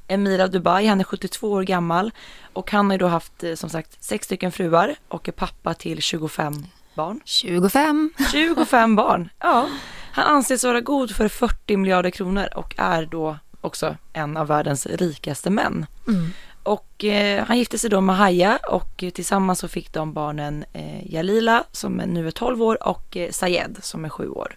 [0.09, 2.11] emir av Dubai, han är 72 år gammal
[2.53, 5.75] och han har ju då haft eh, som sagt sex stycken fruar och är pappa
[5.75, 7.21] till 25 barn.
[7.25, 8.11] 25.
[8.33, 9.69] 25 barn, ja.
[10.13, 14.87] Han anses vara god för 40 miljarder kronor och är då också en av världens
[14.87, 15.87] rikaste män.
[16.65, 20.65] Och eh, han gifte sig då med Haya och eh, tillsammans så fick de barnen
[20.73, 24.57] eh, Jalila som nu är 12 år och eh, Sayed som är 7 år.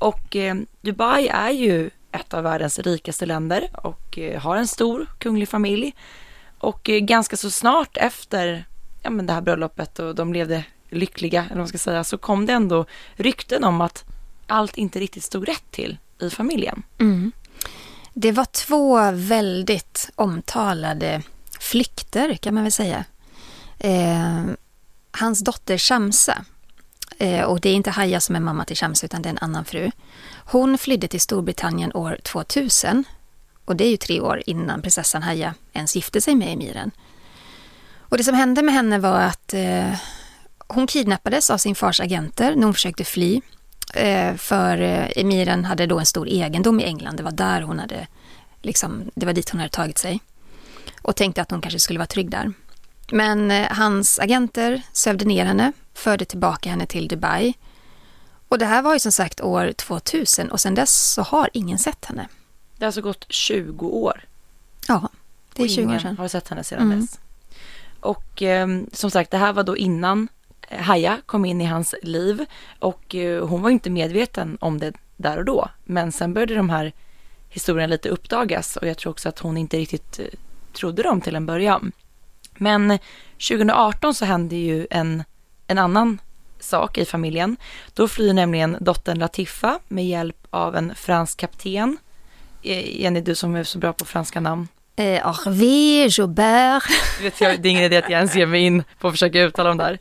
[0.00, 5.06] Och eh, Dubai är ju ett av världens rikaste länder och eh, har en stor
[5.18, 5.94] kunglig familj.
[6.58, 8.64] Och eh, ganska så snart efter
[9.02, 12.18] ja, men det här bröllopet och de levde lyckliga, eller vad man ska säga, så
[12.18, 14.04] kom det ändå rykten om att
[14.46, 16.82] allt inte riktigt stod rätt till i familjen.
[16.98, 17.32] Mm.
[18.18, 21.22] Det var två väldigt omtalade
[21.60, 23.04] flykter kan man väl säga.
[23.78, 24.44] Eh,
[25.10, 26.44] hans dotter Shamsa,
[27.18, 29.38] eh, och det är inte Haya som är mamma till Shamsa utan det är en
[29.38, 29.90] annan fru.
[30.44, 33.04] Hon flydde till Storbritannien år 2000
[33.64, 36.90] och det är ju tre år innan prinsessan Haya ens gifte sig med emiren.
[37.98, 39.92] Och det som hände med henne var att eh,
[40.66, 43.40] hon kidnappades av sin fars agenter när hon försökte fly.
[43.94, 47.16] Eh, för eh, emiren hade då en stor egendom i England.
[47.16, 48.06] Det var där hon hade,
[48.62, 50.20] liksom, det var dit hon hade tagit sig.
[51.02, 52.52] Och tänkte att hon kanske skulle vara trygg där.
[53.12, 57.54] Men eh, hans agenter sövde ner henne, förde tillbaka henne till Dubai.
[58.48, 61.78] Och det här var ju som sagt år 2000 och sedan dess så har ingen
[61.78, 62.28] sett henne.
[62.76, 64.24] Det har alltså gått 20 år.
[64.88, 65.08] Ja,
[65.54, 66.16] det är och 20 år sedan.
[66.18, 67.00] har sett henne sedan Mm.
[67.00, 67.18] dess.
[68.00, 70.28] Och eh, som sagt, det här var då innan
[70.70, 72.44] Haja kom in i hans liv
[72.78, 75.68] och eh, hon var inte medveten om det där och då.
[75.84, 76.92] Men sen började de här
[77.48, 80.26] historierna lite uppdagas och jag tror också att hon inte riktigt eh,
[80.72, 81.92] trodde dem till en början.
[82.54, 82.98] Men
[83.48, 85.24] 2018 så hände ju en,
[85.66, 86.18] en annan
[86.58, 87.56] sak i familjen.
[87.94, 91.98] Då flyr nämligen dottern Latifa med hjälp av en fransk kapten.
[92.62, 94.68] Eh, Jenny, du som är så bra på franska namn.
[94.96, 96.84] Eh, Hervé, Joubert.
[97.40, 99.78] det är ingen idé att jag ens ger mig in på att försöka uttala dem
[99.78, 99.98] där.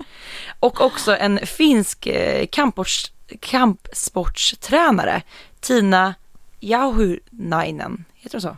[0.60, 5.21] Och också en finsk eh, kampsports, kampsportstränare,
[5.60, 6.15] Tina
[6.60, 8.58] Jauhunainen, heter hon så?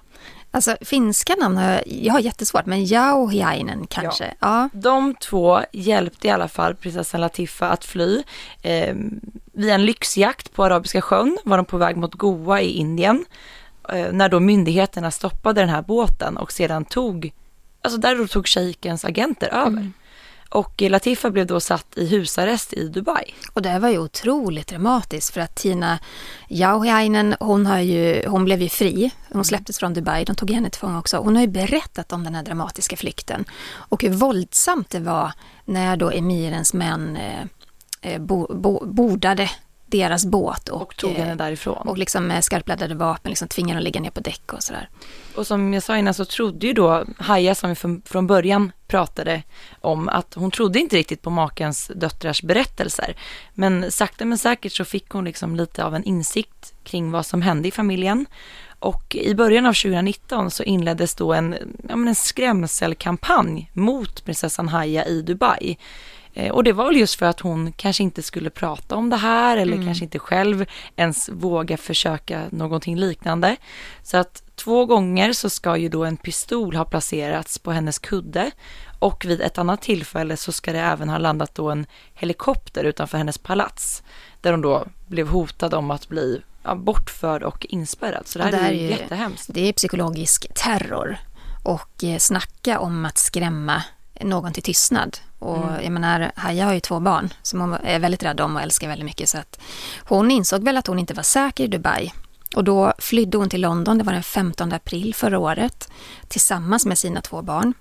[0.52, 4.34] Alltså finska namn har jag, jag har jättesvårt, men Jauhiainen kanske.
[4.40, 4.70] Ja.
[4.74, 8.24] De två hjälpte i alla fall prinsessan Latifa att fly.
[8.62, 8.96] Eh,
[9.54, 13.26] via en lyxjakt på Arabiska sjön var de på väg mot Goa i Indien.
[13.90, 17.34] Eh, när då myndigheterna stoppade den här båten och sedan tog,
[17.82, 19.92] alltså där då tog shejkens agenter över.
[20.50, 23.34] Och eh, Latifa blev då satt i husarrest i Dubai.
[23.54, 26.00] Och det här var ju otroligt dramatiskt för att Tina
[26.48, 29.12] Jauhiainen, hon, har ju, hon blev ju fri.
[29.32, 31.18] Hon släpptes från Dubai, de tog henne till fånga också.
[31.18, 35.32] Hon har ju berättat om den här dramatiska flykten och hur våldsamt det var
[35.66, 37.42] när då emirens män eh,
[38.02, 39.50] eh, bo, bo, bordade
[39.88, 41.88] deras båt och, Och tog eh, henne därifrån.
[41.88, 44.90] och liksom med skarpladdade vapen liksom tvingade att ligga ner på däck och sådär.
[45.36, 48.72] Och som jag sa innan så trodde ju då Haya som vi från, från början
[48.88, 49.44] pratade
[49.82, 53.16] om att hon trodde inte riktigt på makens döttrars berättelser.
[53.54, 57.42] Men sakta men säkert så fick hon liksom lite av en insikt kring vad som
[57.42, 58.26] hände i familjen.
[58.80, 61.56] Och i början av 2019 så inleddes då en,
[61.90, 65.78] ja, en skrämselkampanj mot prinsessan Haya i Dubai.
[66.38, 69.16] Eh, och det var väl just för att hon kanske inte skulle prata om det
[69.16, 73.56] här eller kanske inte själv ens våga försöka någonting liknande.
[74.04, 78.52] Så att två gånger så ska ju då en pistol ha placerats på hennes kudde
[79.00, 83.18] och vid ett annat tillfälle så ska det även ha landat då en helikopter utanför
[83.18, 84.04] hennes palats
[84.42, 86.42] där hon då blev hotad om att bli
[86.76, 88.28] bortförd och inspärrad.
[88.28, 89.50] Så det här, Det här är ju är ju- jättehemskt.
[89.54, 91.18] Det är psykologisk terror.
[91.64, 93.84] Och eh, snacka om att skrämma
[94.22, 95.18] någon till tystnad.
[95.40, 98.62] Och jag menar, Haja har ju två barn som hon är väldigt rädd om och
[98.62, 99.30] älskar väldigt mycket.
[99.30, 99.60] Så att
[100.00, 102.12] hon insåg väl att hon inte var säker i Dubai.
[102.56, 105.90] Och då flydde hon till London, det var den 15 april förra året,
[106.28, 107.74] tillsammans med sina två barn.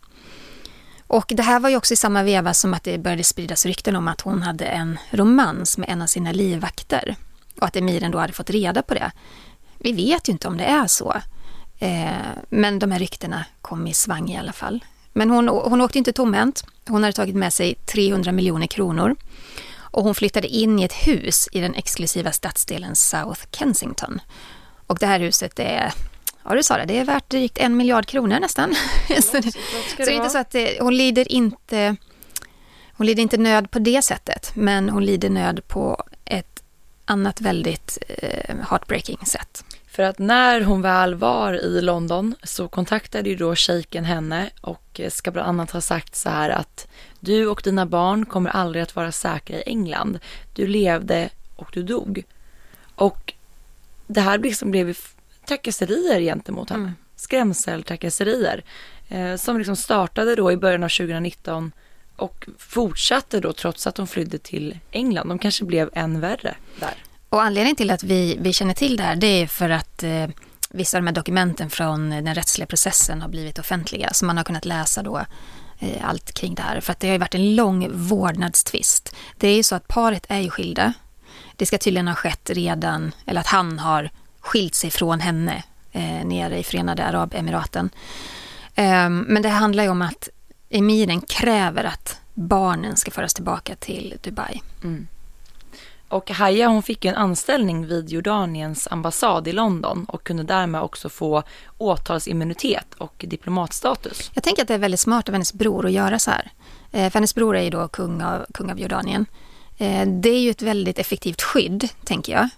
[1.06, 3.96] Och det här var ju också i samma veva som att det började spridas rykten
[3.96, 7.16] om att hon hade en romans med en av sina livvakter.
[7.60, 9.12] Och att emiren då hade fått reda på det.
[9.78, 11.14] Vi vet ju inte om det är så.
[11.78, 12.10] Eh,
[12.48, 14.84] men de här ryktena kom i svang i alla fall.
[15.16, 16.64] Men hon, hon åkte inte tomhänt.
[16.88, 19.16] Hon hade tagit med sig 300 miljoner kronor.
[19.78, 24.20] Och hon flyttade in i ett hus i den exklusiva stadsdelen South Kensington.
[24.86, 25.92] Och det här huset är,
[26.44, 28.74] ja du sa det, det är värt drygt en miljard kronor nästan.
[29.08, 29.58] så det, så
[29.96, 31.96] det är inte så att det, hon lider inte
[32.92, 36.62] hon lider inte nöd på det sättet, men hon lider nöd på ett
[37.04, 39.64] annat väldigt eh, heartbreaking sätt.
[39.96, 45.00] För att när hon väl var i London så kontaktade ju då shejken henne och
[45.08, 46.88] ska bland annat ha sagt så här att
[47.20, 50.18] du och dina barn kommer aldrig att vara säkra i England.
[50.54, 52.24] Du levde och du dog.
[52.94, 53.34] Och
[54.06, 54.96] det här liksom blev
[55.48, 56.92] trakasserier gentemot henne.
[57.16, 58.64] Skrämseltrakasserier.
[59.08, 61.72] Eh, som liksom startade då i början av 2019
[62.16, 65.28] och fortsatte då trots att de flydde till England.
[65.28, 67.05] De kanske blev än värre där.
[67.28, 70.26] Och anledningen till att vi, vi känner till det här, det är för att eh,
[70.70, 74.44] vissa av de här dokumenten från den rättsliga processen har blivit offentliga, så man har
[74.44, 75.20] kunnat läsa då
[75.78, 76.80] eh, allt kring det här.
[76.80, 79.14] För att det har ju varit en lång vårdnadstvist.
[79.36, 80.92] Det är ju så att paret är ju skilda.
[81.56, 84.10] Det ska tydligen ha skett redan, eller att han har
[84.40, 85.62] skilt sig från henne
[85.92, 87.90] eh, nere i Förenade Arabemiraten.
[88.74, 90.28] Eh, men det handlar ju om att
[90.70, 94.62] emiren kräver att barnen ska föras tillbaka till Dubai.
[94.84, 95.06] Mm.
[96.08, 101.08] Och Haya hon fick en anställning vid Jordaniens ambassad i London och kunde därmed också
[101.08, 101.42] få
[101.78, 104.30] åtalsimmunitet och diplomatstatus.
[104.34, 106.50] Jag tänker att det är väldigt smart av hennes bror att göra så här.
[106.92, 109.26] Eh, För hennes bror är ju då kung av, kung av Jordanien.
[109.78, 112.48] Eh, Det är ju ett väldigt effektivt skydd, tänker jag.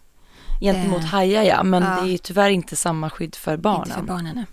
[0.61, 1.89] Gentemot Eh, Haya ja, men ja.
[1.89, 3.87] det är ju tyvärr inte samma skydd för barnen.
[3.87, 4.47] Inte för barnen.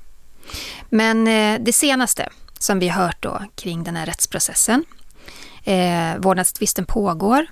[0.90, 1.26] Men
[1.64, 2.30] det senaste
[2.60, 4.86] som vi har hört då kring den här rättsprocessen.
[5.64, 7.46] Eh, vårdnadstvisten pågår,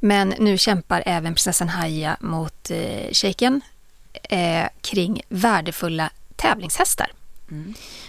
[0.00, 3.60] men nu kämpar även prinsessan Haya mot eh, shejken
[4.22, 7.12] eh, kring värdefulla tävlingshästar.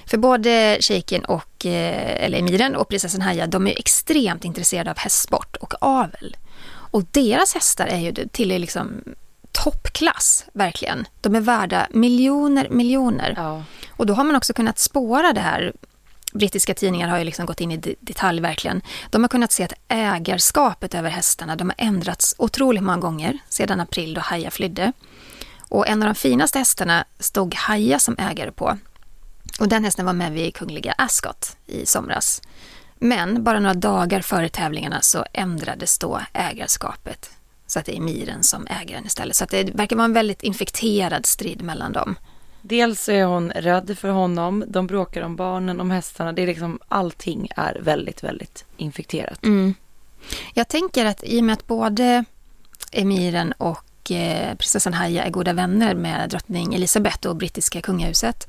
[0.05, 4.97] För både shejken och, eh, eller emiren och prinsessan Haya, de är extremt intresserade av
[4.97, 6.37] hästsport och avel.
[6.91, 9.03] Och deras hästar är ju till liksom
[9.51, 11.07] toppklass, verkligen.
[11.21, 13.33] De är värda miljoner, miljoner.
[13.37, 13.63] Ja.
[13.89, 15.73] Och då har man också kunnat spåra det här.
[16.33, 18.81] Brittiska tidningar har ju liksom gått in i detalj verkligen.
[19.09, 23.79] De har kunnat se att ägarskapet över hästarna, de har ändrats otroligt många gånger sedan
[23.79, 24.93] april då Haja flydde.
[25.69, 28.77] Och en av de finaste hästarna stod Haja som ägare på.
[29.59, 32.41] Och den hästen var med vid Kungliga Ascot i somras.
[32.95, 37.29] Men bara några dagar före tävlingarna så ändrades då ägarskapet.
[37.67, 39.35] Så att det är Miren som äger den istället.
[39.35, 42.15] Så att det verkar vara en väldigt infekterad strid mellan dem.
[42.61, 46.33] Dels är hon rädd för honom, de bråkar om barnen, om hästarna.
[46.33, 49.43] Det är liksom, allting är väldigt, väldigt infekterat.
[49.43, 49.73] Mm.
[50.53, 52.25] Jag tänker att i och med att både
[52.91, 58.47] emiren och eh, prinsessan Haya är goda vänner med drottning Elizabeth och brittiska kungahuset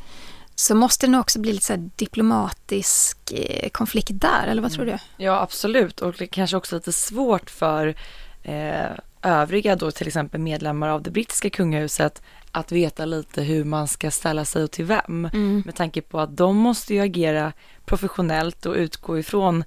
[0.54, 4.72] så måste det nog också bli lite så här diplomatisk eh, konflikt där, eller vad
[4.72, 4.98] tror du?
[5.16, 6.00] Ja, absolut.
[6.00, 7.94] Och det kanske också lite svårt för
[8.42, 8.90] eh,
[9.22, 12.22] övriga då till exempel medlemmar av det brittiska kungahuset
[12.52, 15.28] att veta lite hur man ska ställa sig och till vem.
[15.64, 17.52] Med tanke på att de måste ju agera
[17.84, 19.64] professionellt och utgå ifrån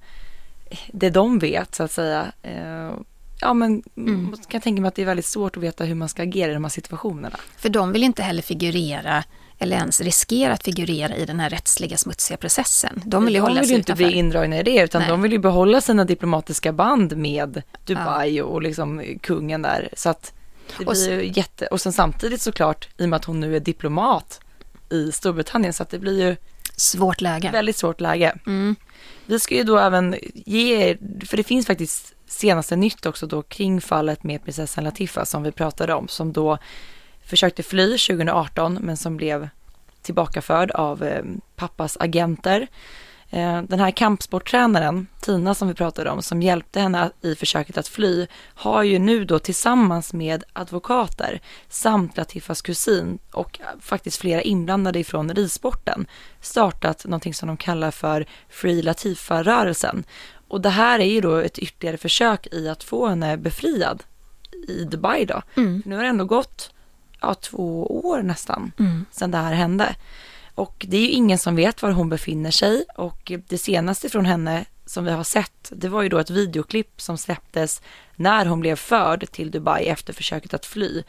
[0.92, 2.32] det de vet så att säga.
[2.42, 2.92] Eh,
[3.40, 6.08] ja men man kan tänka mig att det är väldigt svårt att veta hur man
[6.08, 7.36] ska agera i de här situationerna.
[7.56, 9.24] För de vill inte heller figurera
[9.58, 13.02] eller ens riskera att figurera i den här rättsliga smutsiga processen.
[13.04, 14.04] De vill ju hålla de vill sig inte utanför.
[14.04, 15.10] bli indragna i det utan Nej.
[15.10, 19.88] de vill ju behålla sina diplomatiska band med Dubai och liksom kungen där.
[19.96, 20.32] Så att
[20.78, 23.56] det Och blir ju jätte, och sen samtidigt såklart i och med att hon nu
[23.56, 24.40] är diplomat
[24.90, 26.36] i Storbritannien så att det blir ju
[26.76, 27.50] Svårt läge.
[27.50, 28.38] väldigt svårt läge.
[28.46, 28.76] Mm.
[29.26, 33.42] vi ska ju då även ge er, för det finns faktiskt senaste nytt också då
[33.42, 36.58] kring fallet med prinsessan Latifa som vi pratade om, som då
[37.24, 39.48] försökte fly 2018 men som blev
[40.02, 41.24] tillbakaförd av eh,
[41.56, 42.66] pappas agenter.
[43.30, 47.88] Eh, den här kampsporttränaren, Tina som vi pratade om, som hjälpte henne i försöket att
[47.88, 54.98] fly, har ju nu då tillsammans med advokater samt Latifas kusin och faktiskt flera inblandade
[54.98, 56.06] ifrån ridsporten
[56.40, 60.04] startat någonting som de kallar för Free Latifa-rörelsen.
[60.48, 64.02] Och det här är ju då ett ytterligare försök i att få henne befriad
[64.68, 65.42] i Dubai då.
[65.56, 65.82] Mm.
[65.86, 66.70] Nu har det ändå gått
[67.20, 69.04] ja, två år nästan Mm.
[69.10, 69.96] sedan det här hände.
[70.56, 74.26] Och det är ju ingen som vet var hon befinner sig och det senaste från
[74.26, 77.82] henne som vi har sett, det var ju då ett videoklipp som släpptes
[78.16, 81.02] när hon blev förd till Dubai efter försöket att fly.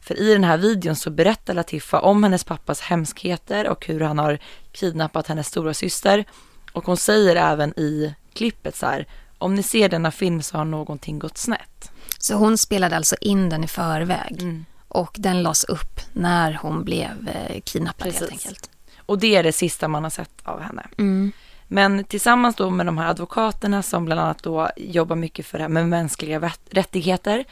[0.00, 4.18] För i den här videon så berättar Latifa om hennes pappas hemskheter och hur han
[4.18, 4.38] har
[4.72, 6.24] kidnappat hennes stora syster.
[6.72, 9.06] Och hon säger även i klippet så här,
[9.38, 11.90] om ni ser denna film så har någonting gått snett.
[12.18, 14.64] Så hon spelade alltså in den i förväg Mm.
[14.88, 18.46] och den lades upp när hon blev eh, kidnappad helt Precis.
[18.46, 18.70] enkelt.
[19.06, 20.86] Och det är det sista man har sett av henne.
[20.98, 21.32] Mm.
[21.68, 25.64] Men tillsammans då med de här advokaterna som bland annat då jobbar mycket för det
[25.64, 27.44] här med mänskliga rätt- rättigheter.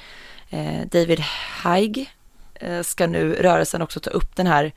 [0.50, 1.20] Eh, David
[1.62, 2.10] Haig
[2.54, 4.72] eh, ska nu rörelsen också ta upp den här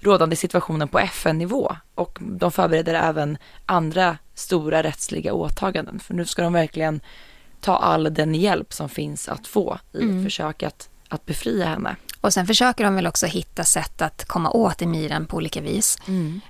[0.00, 6.00] rådande situationen på FN-nivå och de förbereder även andra stora rättsliga åtaganden.
[6.00, 7.00] För nu ska de verkligen
[7.60, 11.96] ta all den hjälp som finns att få i ett försök att, att befria henne.
[12.20, 15.98] Och sen försöker de väl också hitta sätt att komma åt emiren på olika vis.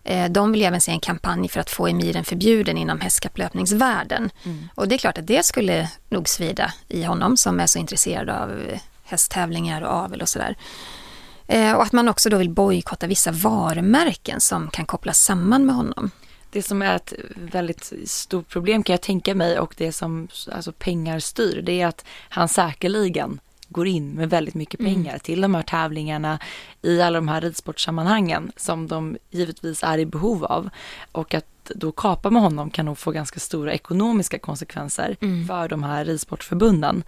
[0.04, 4.30] Eh, De vill även se en kampanj för att få emiren förbjuden inom hästkapplöpningsvärlden.
[4.74, 8.30] Och det är klart att det skulle nog svida i honom som är så intresserad
[8.30, 8.62] av
[9.04, 10.56] hästtävlingar och avel och sådär.
[11.46, 15.74] Eh, Och att man också då vill bojkotta vissa varumärken som kan kopplas samman med
[15.74, 16.10] honom.
[16.52, 20.72] Det som är ett väldigt stort problem kan jag tänka mig och det som alltså
[20.72, 23.40] pengar styr, det är att han säkerligen
[23.72, 26.38] går in med väldigt mycket pengar till de här tävlingarna
[26.82, 30.70] i alla de här ridsportsammanhangen som de givetvis är i behov av.
[31.12, 31.44] Och att
[31.74, 35.16] då kapa med honom kan nog få ganska stora ekonomiska konsekvenser
[35.48, 37.02] för de här ridsportförbunden.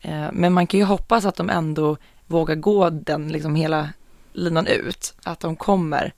[0.00, 1.96] Eh, Men man kan ju hoppas att de ändå
[2.26, 3.88] vågar gå den liksom hela
[4.32, 6.12] linan ut, att de kommer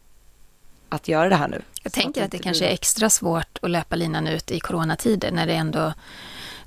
[0.88, 1.62] att göra det här nu.
[1.82, 4.61] Jag tänker att det inte kanske blir- är extra svårt att löpa linan ut i
[4.61, 5.92] coronatider när det ändå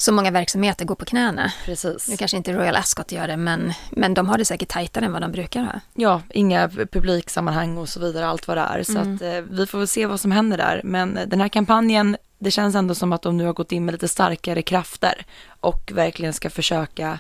[0.02, 1.52] så många verksamheter går på knäna.
[1.66, 2.10] Precis.
[2.10, 5.12] Nu kanske inte Royal Ascot gör det, men, men de har det säkert tajtare än
[5.12, 5.80] vad de brukar ha.
[5.94, 8.84] Ja, inga publiksammanhang och så vidare, allt vad det är.
[8.84, 10.82] Så att eh, vi får väl se vad som händer där.
[10.84, 13.92] Men den här kampanjen, det känns ändå som att de nu har gått in med
[13.92, 15.26] lite starkare krafter
[15.60, 17.20] och verkligen ska försöka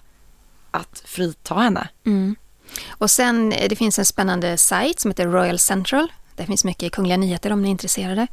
[0.71, 1.87] att frita henne.
[2.89, 6.11] Och sen, eh, det finns en spännande sajt som heter Royal Central.
[6.39, 8.27] Det finns mycket kungliga nyheter om ni är intresserade.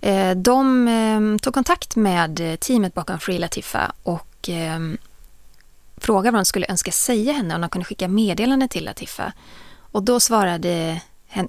[0.00, 4.98] Eh, de ehm, tog kontakt med eh, teamet bakom Free Latifa och ehm,
[5.96, 9.32] frågade vad de skulle önska säga henne om de kunde skicka meddelande till Latifa.
[9.92, 11.00] Och då svarade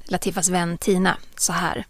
[0.05, 1.85] Latifas vän Tina så här.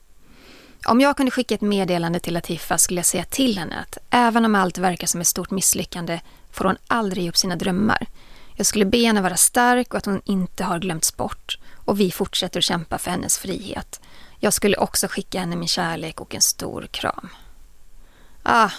[0.85, 4.45] Om jag kunde skicka ett meddelande till Latifa skulle jag säga till henne att även
[4.45, 6.19] om allt verkar som ett stort misslyckande
[6.51, 8.07] får hon aldrig ge upp sina drömmar.
[8.55, 12.11] Jag skulle be henne vara stark och att hon inte har glömts bort och vi
[12.11, 14.01] fortsätter att kämpa för hennes frihet.
[14.39, 17.29] Jag skulle också skicka henne min kärlek och en stor kram.
[18.43, 18.71] Ah,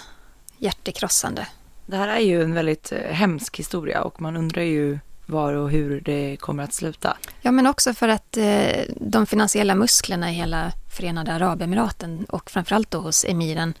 [0.57, 1.47] hjärtekrossande.
[1.85, 5.71] Det här är ju en väldigt eh, hemsk historia och man undrar ju var och
[5.71, 7.17] hur det kommer att sluta.
[7.41, 12.91] Ja, men också för att eh, de finansiella musklerna i hela Förenade Arabemiraten och framförallt
[12.91, 13.73] då hos emiren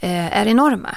[0.00, 0.96] eh, är enorma.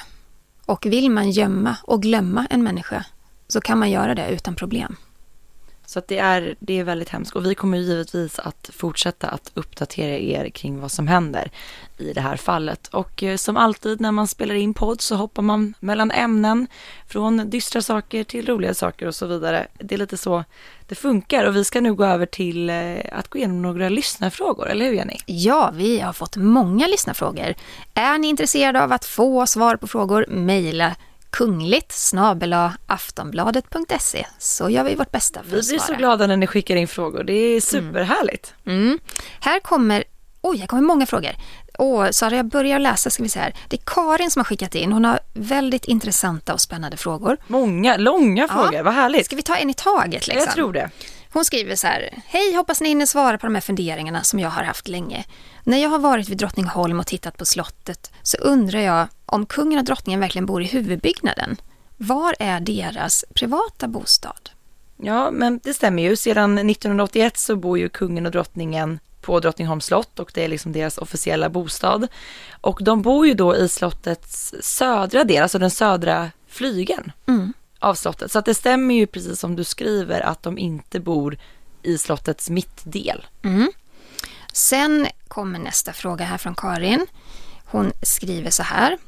[0.66, 3.04] Och vill man gömma och glömma en människa
[3.48, 4.96] så kan man göra det utan problem.
[5.92, 9.50] Så att det, är, det är väldigt hemskt och vi kommer givetvis att fortsätta att
[9.54, 11.50] uppdatera er kring vad som händer
[11.98, 12.88] i det här fallet.
[12.88, 16.66] Och eh, som alltid när man spelar in podd så hoppar man mellan ämnen
[17.08, 19.66] från dystra saker till roliga saker och så vidare.
[19.78, 20.44] Det är lite så
[20.88, 24.68] det funkar och vi ska nu gå över till eh, att gå igenom några lyssnarfrågor,
[24.68, 25.16] eller hur Jenny?
[25.26, 27.54] Ja, vi har fått många lyssnarfrågor.
[27.94, 30.96] Är ni intresserade av att få svar på frågor, mejla
[31.32, 32.12] kungligt
[32.86, 35.98] aftonbladet.se så gör vi vårt bästa för Vi att blir så svara.
[35.98, 38.54] glada när ni skickar in frågor, det är superhärligt.
[38.66, 38.98] Mm.
[39.40, 40.04] Här kommer,
[40.40, 41.30] oj, här kommer många frågor.
[41.78, 43.54] Åh, Sara, jag börjar läsa, ska vi se här.
[43.68, 44.92] Det är Karin som har skickat in.
[44.92, 47.36] Hon har väldigt intressanta och spännande frågor.
[47.46, 49.26] Många, långa frågor, vad härligt.
[49.26, 50.26] Ska vi ta en i taget?
[50.26, 50.44] Liksom?
[50.46, 50.90] Jag tror det.
[51.32, 52.22] Hon skriver så här.
[52.26, 55.24] Hej, hoppas ni hinner svara på de här funderingarna som jag har haft länge.
[55.64, 59.78] När jag har varit vid Drottningholm och tittat på slottet så undrar jag om kungen
[59.78, 61.56] och drottningen verkligen bor i huvudbyggnaden.
[61.96, 64.50] Var är deras privata bostad?
[64.96, 66.16] Ja, men det stämmer ju.
[66.16, 70.72] Sedan 1981 så bor ju kungen och drottningen på Drottningholms slott och det är liksom
[70.72, 72.08] deras officiella bostad.
[72.60, 77.12] Och de bor ju då i slottets södra del, alltså den södra flygeln
[77.78, 78.32] av slottet.
[78.32, 81.38] Så att det stämmer ju precis som du skriver att de inte bor
[81.82, 83.26] i slottets mittdel.
[84.52, 87.06] Sen kommer nästa fråga här från Karin.
[87.64, 88.98] Hon skriver så här.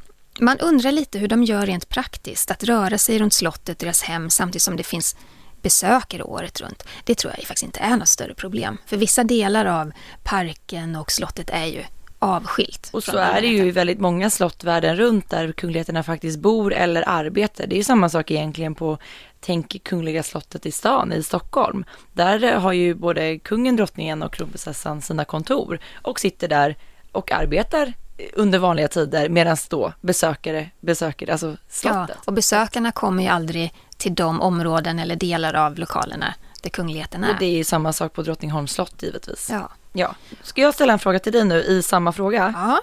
[0.41, 4.31] Man undrar lite hur de gör rent praktiskt att röra sig runt slottet, deras hem,
[4.31, 5.17] samtidigt som det finns
[5.63, 6.83] besökare året runt.
[7.05, 8.79] Det tror jag faktiskt inte är något större problem.
[8.87, 11.85] För vissa delar av parken och slottet är ju
[12.25, 12.91] avskilt.
[12.93, 16.75] Och så är det ju i väldigt många slott världen runt där kungligheterna faktiskt bor
[16.75, 17.67] eller arbetar.
[17.67, 18.99] Det är ju samma sak egentligen på
[19.41, 21.85] Tänk Kungliga slottet i stan i Stockholm.
[22.13, 26.77] Där har ju både kungen, drottningen och kronprinsessan sina kontor och sitter där
[27.13, 27.93] och arbetar
[28.33, 32.17] under vanliga tider medan då besökare besöker alltså Ja, slottet.
[32.27, 36.35] och besökarna kommer ju aldrig till de områden eller delar av lokalerna
[36.65, 37.39] där kungligheterna Och är.
[37.39, 39.49] det är samma sak på Drottningholms slott givetvis.
[39.51, 39.71] Ja.
[39.93, 40.15] ja.
[40.43, 42.55] Ska jag ställa en fråga till dig nu i samma fråga?
[42.57, 42.81] ja.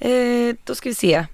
[0.00, 1.26] Eh, då ska vi se.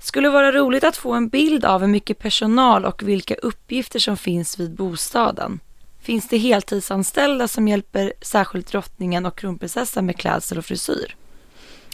[0.00, 4.16] Skulle vara roligt att få en bild av hur mycket personal och vilka uppgifter som
[4.16, 5.60] finns vid bostaden.
[6.00, 11.16] Finns det heltidsanställda som hjälper särskilt drottningen och kronprinsessan med klädsel och frisyr?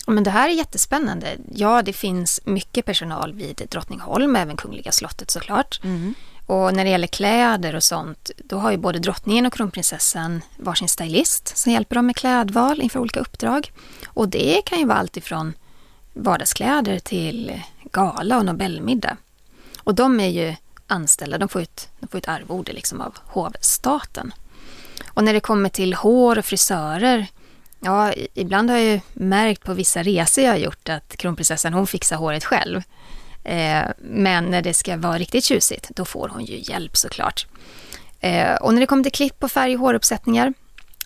[0.07, 1.37] Men det här är jättespännande.
[1.55, 5.81] Ja, det finns mycket personal vid Drottningholm, även Kungliga slottet såklart.
[6.49, 10.89] Och när det gäller kläder och sånt, då har ju både drottningen och kronprinsessan varsin
[10.89, 13.73] stylist som hjälper dem med klädval inför olika uppdrag.
[14.07, 15.53] Och det kan ju vara allt ifrån
[16.15, 19.17] vardagskläder till gala och nobelmiddag.
[19.79, 20.55] Och de är ju
[20.87, 24.35] anställda, de får ett, de får ett arvode liksom av hovstaten.
[25.09, 27.27] Och när det kommer till hår och frisörer,
[27.81, 31.87] ja, ibland har jag ju märkt på vissa resor jag har gjort att kronprinsessan hon
[31.87, 32.83] fixar håret själv.
[33.45, 37.47] Eh, men när det ska vara riktigt tjusigt, då får hon ju hjälp såklart.
[38.21, 40.55] Eh, och när det kommer till klipp och färg och håruppsättningar,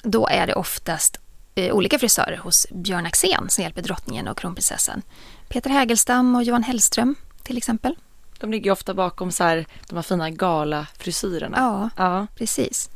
[0.02, 1.20] då är det oftast
[1.54, 5.02] eh, olika frisörer hos Björn Axén som hjälper drottningen och kronprinsessan.
[5.48, 7.96] Peter Hägelstam och Johan Hellström till exempel.
[8.38, 11.56] De ligger ju ofta bakom så här, de här fina galafrisyrerna.
[11.58, 11.90] Ja.
[12.04, 12.26] ja.
[12.36, 12.90] Precis.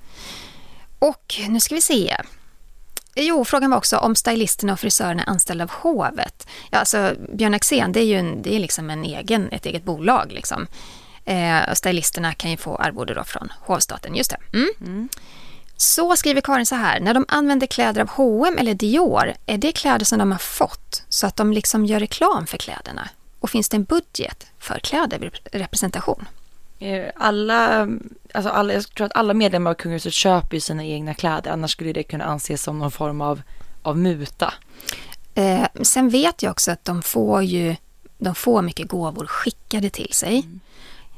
[0.99, 2.17] Och nu ska vi se.
[3.19, 6.47] Jo, frågan var också om stylisterna och frisörerna är anställda av hovet.
[6.71, 9.85] Ja, alltså Björn Axén, det är ju en, det är liksom en egen, ett eget
[9.85, 10.33] bolag.
[10.33, 10.67] Liksom.
[11.25, 14.15] Eh, och stylisterna kan ju få arvode då från hovstaten.
[14.15, 14.59] Just det.
[14.59, 15.09] Mm.
[15.77, 17.01] Så skriver Karin så här.
[17.01, 21.05] När de använder kläder av H&M eller Dior, är det kläder som de har fått
[21.09, 23.09] så att de liksom gör reklam för kläderna?
[23.41, 26.25] Och finns det en budget för kläderrepresentation?
[26.79, 27.89] Eh, Alla,
[28.35, 31.71] alltså alla, jag tror att alla medlemmar av kungahuset köper ju sina egna kläder, annars
[31.71, 33.43] skulle det kunna anses som någon form av,
[33.83, 34.55] av muta.
[35.35, 37.77] Eh, sen vet jag också att de får ju
[38.19, 40.49] de får mycket gåvor skickade till sig.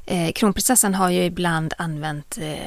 [0.07, 2.67] Eh, kronprinsessan har ju ibland använt eh,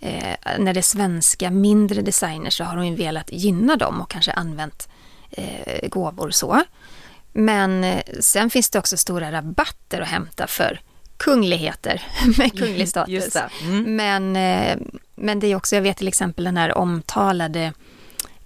[0.00, 4.10] eh, när det är svenska mindre designers så har hon ju velat gynna dem och
[4.10, 4.88] kanske använt
[5.30, 6.62] eh, gåvor så.
[7.32, 10.80] Men eh, sen finns det också stora rabatter att hämta för
[11.18, 12.02] kungligheter
[12.38, 13.36] med kunglig status.
[13.62, 13.96] Mm.
[13.96, 14.78] Men, eh,
[15.14, 17.72] men det är också, jag vet till exempel den här omtalade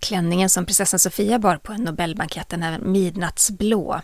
[0.01, 4.01] klänningen som prinsessan Sofia bar på en Nobelbankett, den här midnattsblå.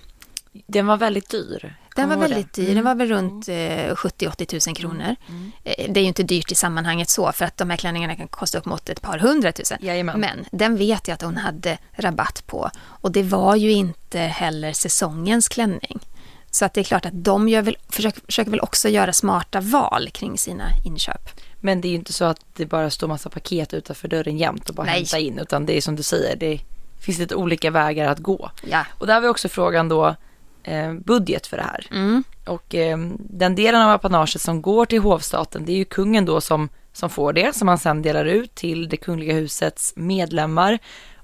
[0.67, 1.75] Den var väldigt dyr.
[1.97, 5.17] Den var väldigt dyr, den var väl runt eh, 70-80 tusen kronor.
[5.65, 8.29] Eh, Det är ju inte dyrt i sammanhanget så, för att de här klänningarna kan
[8.29, 9.79] kosta upp mot ett par hundratusen.
[9.83, 10.21] Jajamän.
[10.21, 12.71] Men den vet jag att hon hade rabatt på.
[12.81, 15.99] Och det var ju inte heller säsongens klänning.
[16.51, 19.61] Så att det är klart att de gör väl, försöker, försöker väl också göra smarta
[19.61, 21.31] val kring sina inköp.
[21.61, 24.69] Men det är ju inte så att det bara står massa paket utanför dörren jämt
[24.69, 24.95] och bara Nej.
[24.95, 26.61] hämta in, utan det är som du säger, det
[27.01, 28.51] finns lite olika vägar att gå.
[28.71, 28.87] Ja.
[28.99, 30.15] Och där har vi också frågan då,
[30.63, 31.87] eh, budget för det här.
[31.91, 32.25] Mm.
[32.47, 36.41] Och eh, den delen av apanaget som går till hovstaten, det är ju kungen då
[36.41, 40.79] som, som får det, som han sen delar ut till det kungliga husets medlemmar.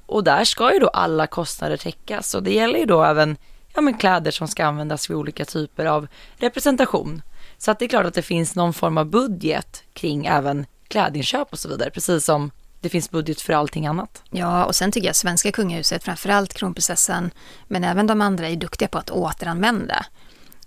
[0.06, 3.36] Och där ska ju då alla kostnader täckas och det gäller ju då även
[3.74, 6.06] ja, men kläder som ska användas vid olika typer av
[6.36, 7.22] representation.
[7.58, 11.52] Så att det är klart att det finns någon form av budget kring även klädinköp
[11.52, 12.50] och så vidare, precis som
[12.80, 14.22] det finns budget för allting annat.
[14.30, 17.30] Ja, och sen tycker jag svenska kungahuset, framförallt kronprinsessan,
[17.68, 20.06] men även de andra är duktiga på att återanvända.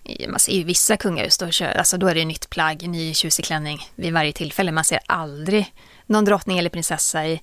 [0.04, 3.14] I- Man ser ju vissa kungahus, då, kör, alltså då är det nytt plagg, ny
[3.14, 4.72] tjusig klänning vid varje tillfälle.
[4.72, 5.74] Man ser aldrig
[6.06, 7.42] någon drottning eller prinsessa i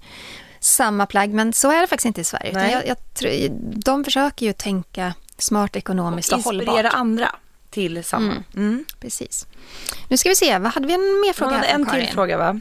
[0.61, 2.71] samma plagg, men så är det faktiskt inte i Sverige.
[2.71, 3.51] Jag, jag,
[3.85, 6.95] de försöker ju tänka smart ekonomiskt och, Inspirera hållbart.
[6.95, 7.29] andra
[7.71, 8.35] till samma.
[8.57, 8.85] Mm.
[9.01, 9.47] Precis.
[10.09, 12.01] Nu ska vi se, vad hade vi en mer fråga Hon hade en från till
[12.01, 12.15] Karin?
[12.15, 12.61] fråga va?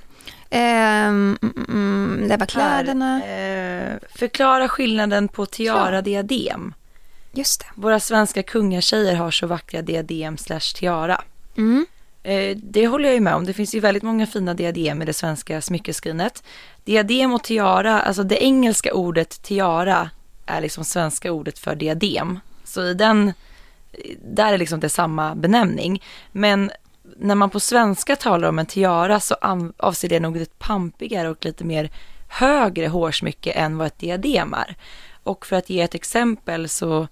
[0.50, 3.18] Ehm, mm, mm, mm, det var kläderna.
[3.26, 6.74] Här, eh, förklara skillnaden på tiara-diadem.
[7.32, 7.66] Just det.
[7.76, 11.22] Våra svenska kungatjejer har så vackra diadem slash tiara.
[11.58, 11.86] Mm.
[12.24, 13.46] Eh, det håller jag ju med om.
[13.46, 16.44] Det finns ju väldigt många fina diadem i det svenska smyckeskrinet.
[16.84, 20.10] Diadem och tiara, alltså det engelska ordet tiara
[20.46, 22.40] är liksom svenska ordet för diadem.
[22.74, 23.34] Så i den,
[24.22, 26.04] där är liksom det samma benämning.
[26.32, 26.72] Men
[27.18, 29.36] när man på svenska talar om en tiara så
[29.78, 31.92] avser det nog ett pampigare och lite mer
[32.28, 34.76] högre hårsmycke än vad ett diadem är.
[35.24, 37.08] Och för att ge ett exempel så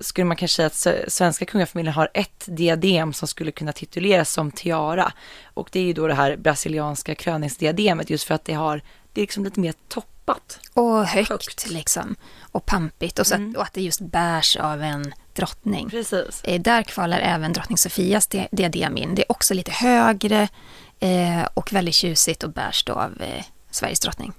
[0.00, 4.50] skulle man kanske säga att svenska kungafamiljen har ett diadem som skulle kunna tituleras som
[4.50, 5.12] tiara.
[5.54, 8.82] Och det är ju då det här brasilianska kröningsdiademet just för att det har,
[9.14, 10.60] det är liksom lite mer toppat.
[10.74, 11.70] Och högt, högt.
[11.70, 12.16] liksom.
[12.40, 13.50] Och pampigt och, så mm.
[13.50, 15.90] att, och att det just bärs av en drottning.
[15.90, 16.40] Precis.
[16.44, 19.14] Eh, där kvalar även drottning Sofias diadem in.
[19.14, 20.48] Det är också lite högre
[21.00, 24.32] eh, och väldigt tjusigt och bärs då av eh, Sveriges drottning.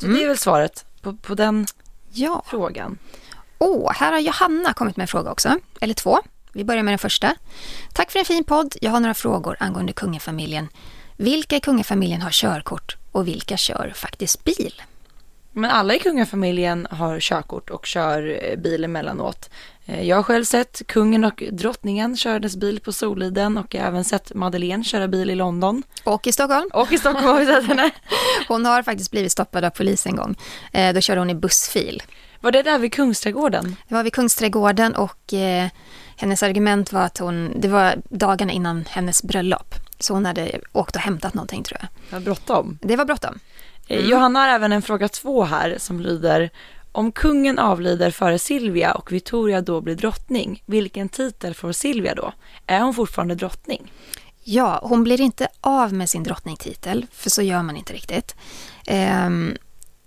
[0.00, 1.66] Så det är väl svaret på, på den
[2.12, 2.42] ja.
[2.46, 2.98] frågan.
[3.58, 5.58] Åh, oh, här har Johanna kommit med en fråga också.
[5.80, 6.18] Eller två.
[6.52, 7.34] Vi börjar med den första.
[7.92, 8.74] Tack för en fin podd.
[8.80, 10.68] Jag har några frågor angående kungafamiljen.
[11.16, 14.82] Vilka i kungafamiljen har körkort och vilka kör faktiskt bil?
[15.52, 19.50] Men alla i kungafamiljen har körkort och kör eh, bil emellanåt.
[19.86, 24.34] Eh, jag har själv sett kungen och drottningen kördes bil på Soliden och även sett
[24.34, 25.82] Madeleine köra bil i London.
[26.04, 26.70] Och i Stockholm.
[26.72, 27.90] Och i Stockholm har vi sett henne.
[28.48, 30.34] Hon har faktiskt blivit stoppad av polis en gång.
[30.72, 32.02] Eh, då körde hon i bussfil.
[32.40, 33.76] Var det där vid Kungsträdgården?
[33.88, 35.68] Det var vid Kungsträdgården och eh,
[36.16, 39.74] hennes argument var att hon, det var dagarna innan hennes bröllop.
[39.98, 41.88] Så hon hade åkt och hämtat någonting tror jag.
[42.08, 42.78] Det var bråttom.
[42.82, 43.38] Det var bråttom.
[43.88, 44.10] Mm.
[44.10, 46.50] Johanna har även en fråga två här som lyder
[46.96, 52.32] om kungen avlider före Silvia och Victoria då blir drottning, vilken titel får Silvia då?
[52.66, 53.92] Är hon fortfarande drottning?
[54.44, 58.34] Ja, hon blir inte av med sin drottningtitel, för så gör man inte riktigt.
[59.26, 59.56] Um,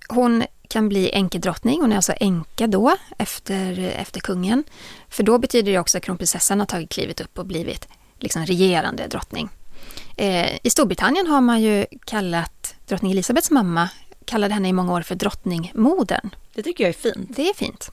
[0.08, 4.64] hon kan bli enkedrottning, hon är alltså änka då efter, efter kungen.
[5.10, 7.88] För då betyder det också att kronprinsessan har tagit klivet upp och blivit
[8.20, 9.50] liksom regerande drottning.
[10.20, 13.90] Eh, I Storbritannien har man ju kallat drottning Elisabeths mamma,
[14.26, 16.30] kallade henne i många år för drottningmodern.
[16.54, 17.28] Det tycker jag är fint.
[17.36, 17.92] Det är fint.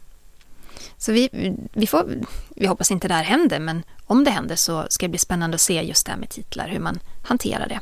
[0.96, 1.28] Så vi,
[1.72, 2.08] vi, får,
[2.48, 5.54] vi hoppas inte det här händer, men om det händer så ska det bli spännande
[5.54, 7.80] att se just det här med titlar, hur man hanterar det.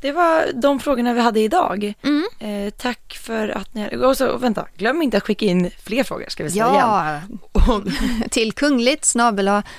[0.00, 1.94] Det var de frågorna vi hade idag.
[2.02, 2.24] Mm.
[2.38, 3.96] Eh, tack för att ni...
[3.96, 7.10] Och så, vänta, glöm inte att skicka in fler frågor ska vi säga ja.
[7.10, 8.28] igen.
[8.30, 9.14] till kungligt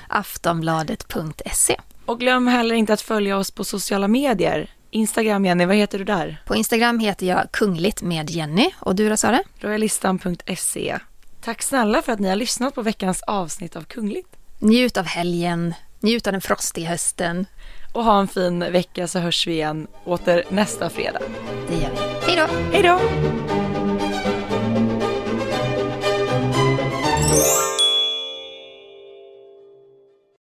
[0.08, 1.78] aftonbladet.se.
[2.10, 4.70] Och glöm heller inte att följa oss på sociala medier.
[4.91, 6.43] Instagram, Jenny, vad heter du där?
[6.45, 8.70] På Instagram heter jag kungligt med Jenny.
[8.80, 9.43] Och du då, Sara?
[9.60, 10.97] Royalistan.se.
[11.41, 14.36] Tack snälla för att ni har lyssnat på veckans avsnitt av Kungligt.
[14.60, 17.45] Njut av helgen, njut av den frostiga hösten.
[17.93, 21.22] Och ha en fin vecka så hörs vi igen åter nästa fredag.
[21.70, 22.32] Det gör vi.
[22.32, 22.53] Hej då!
[22.72, 22.99] Hej då!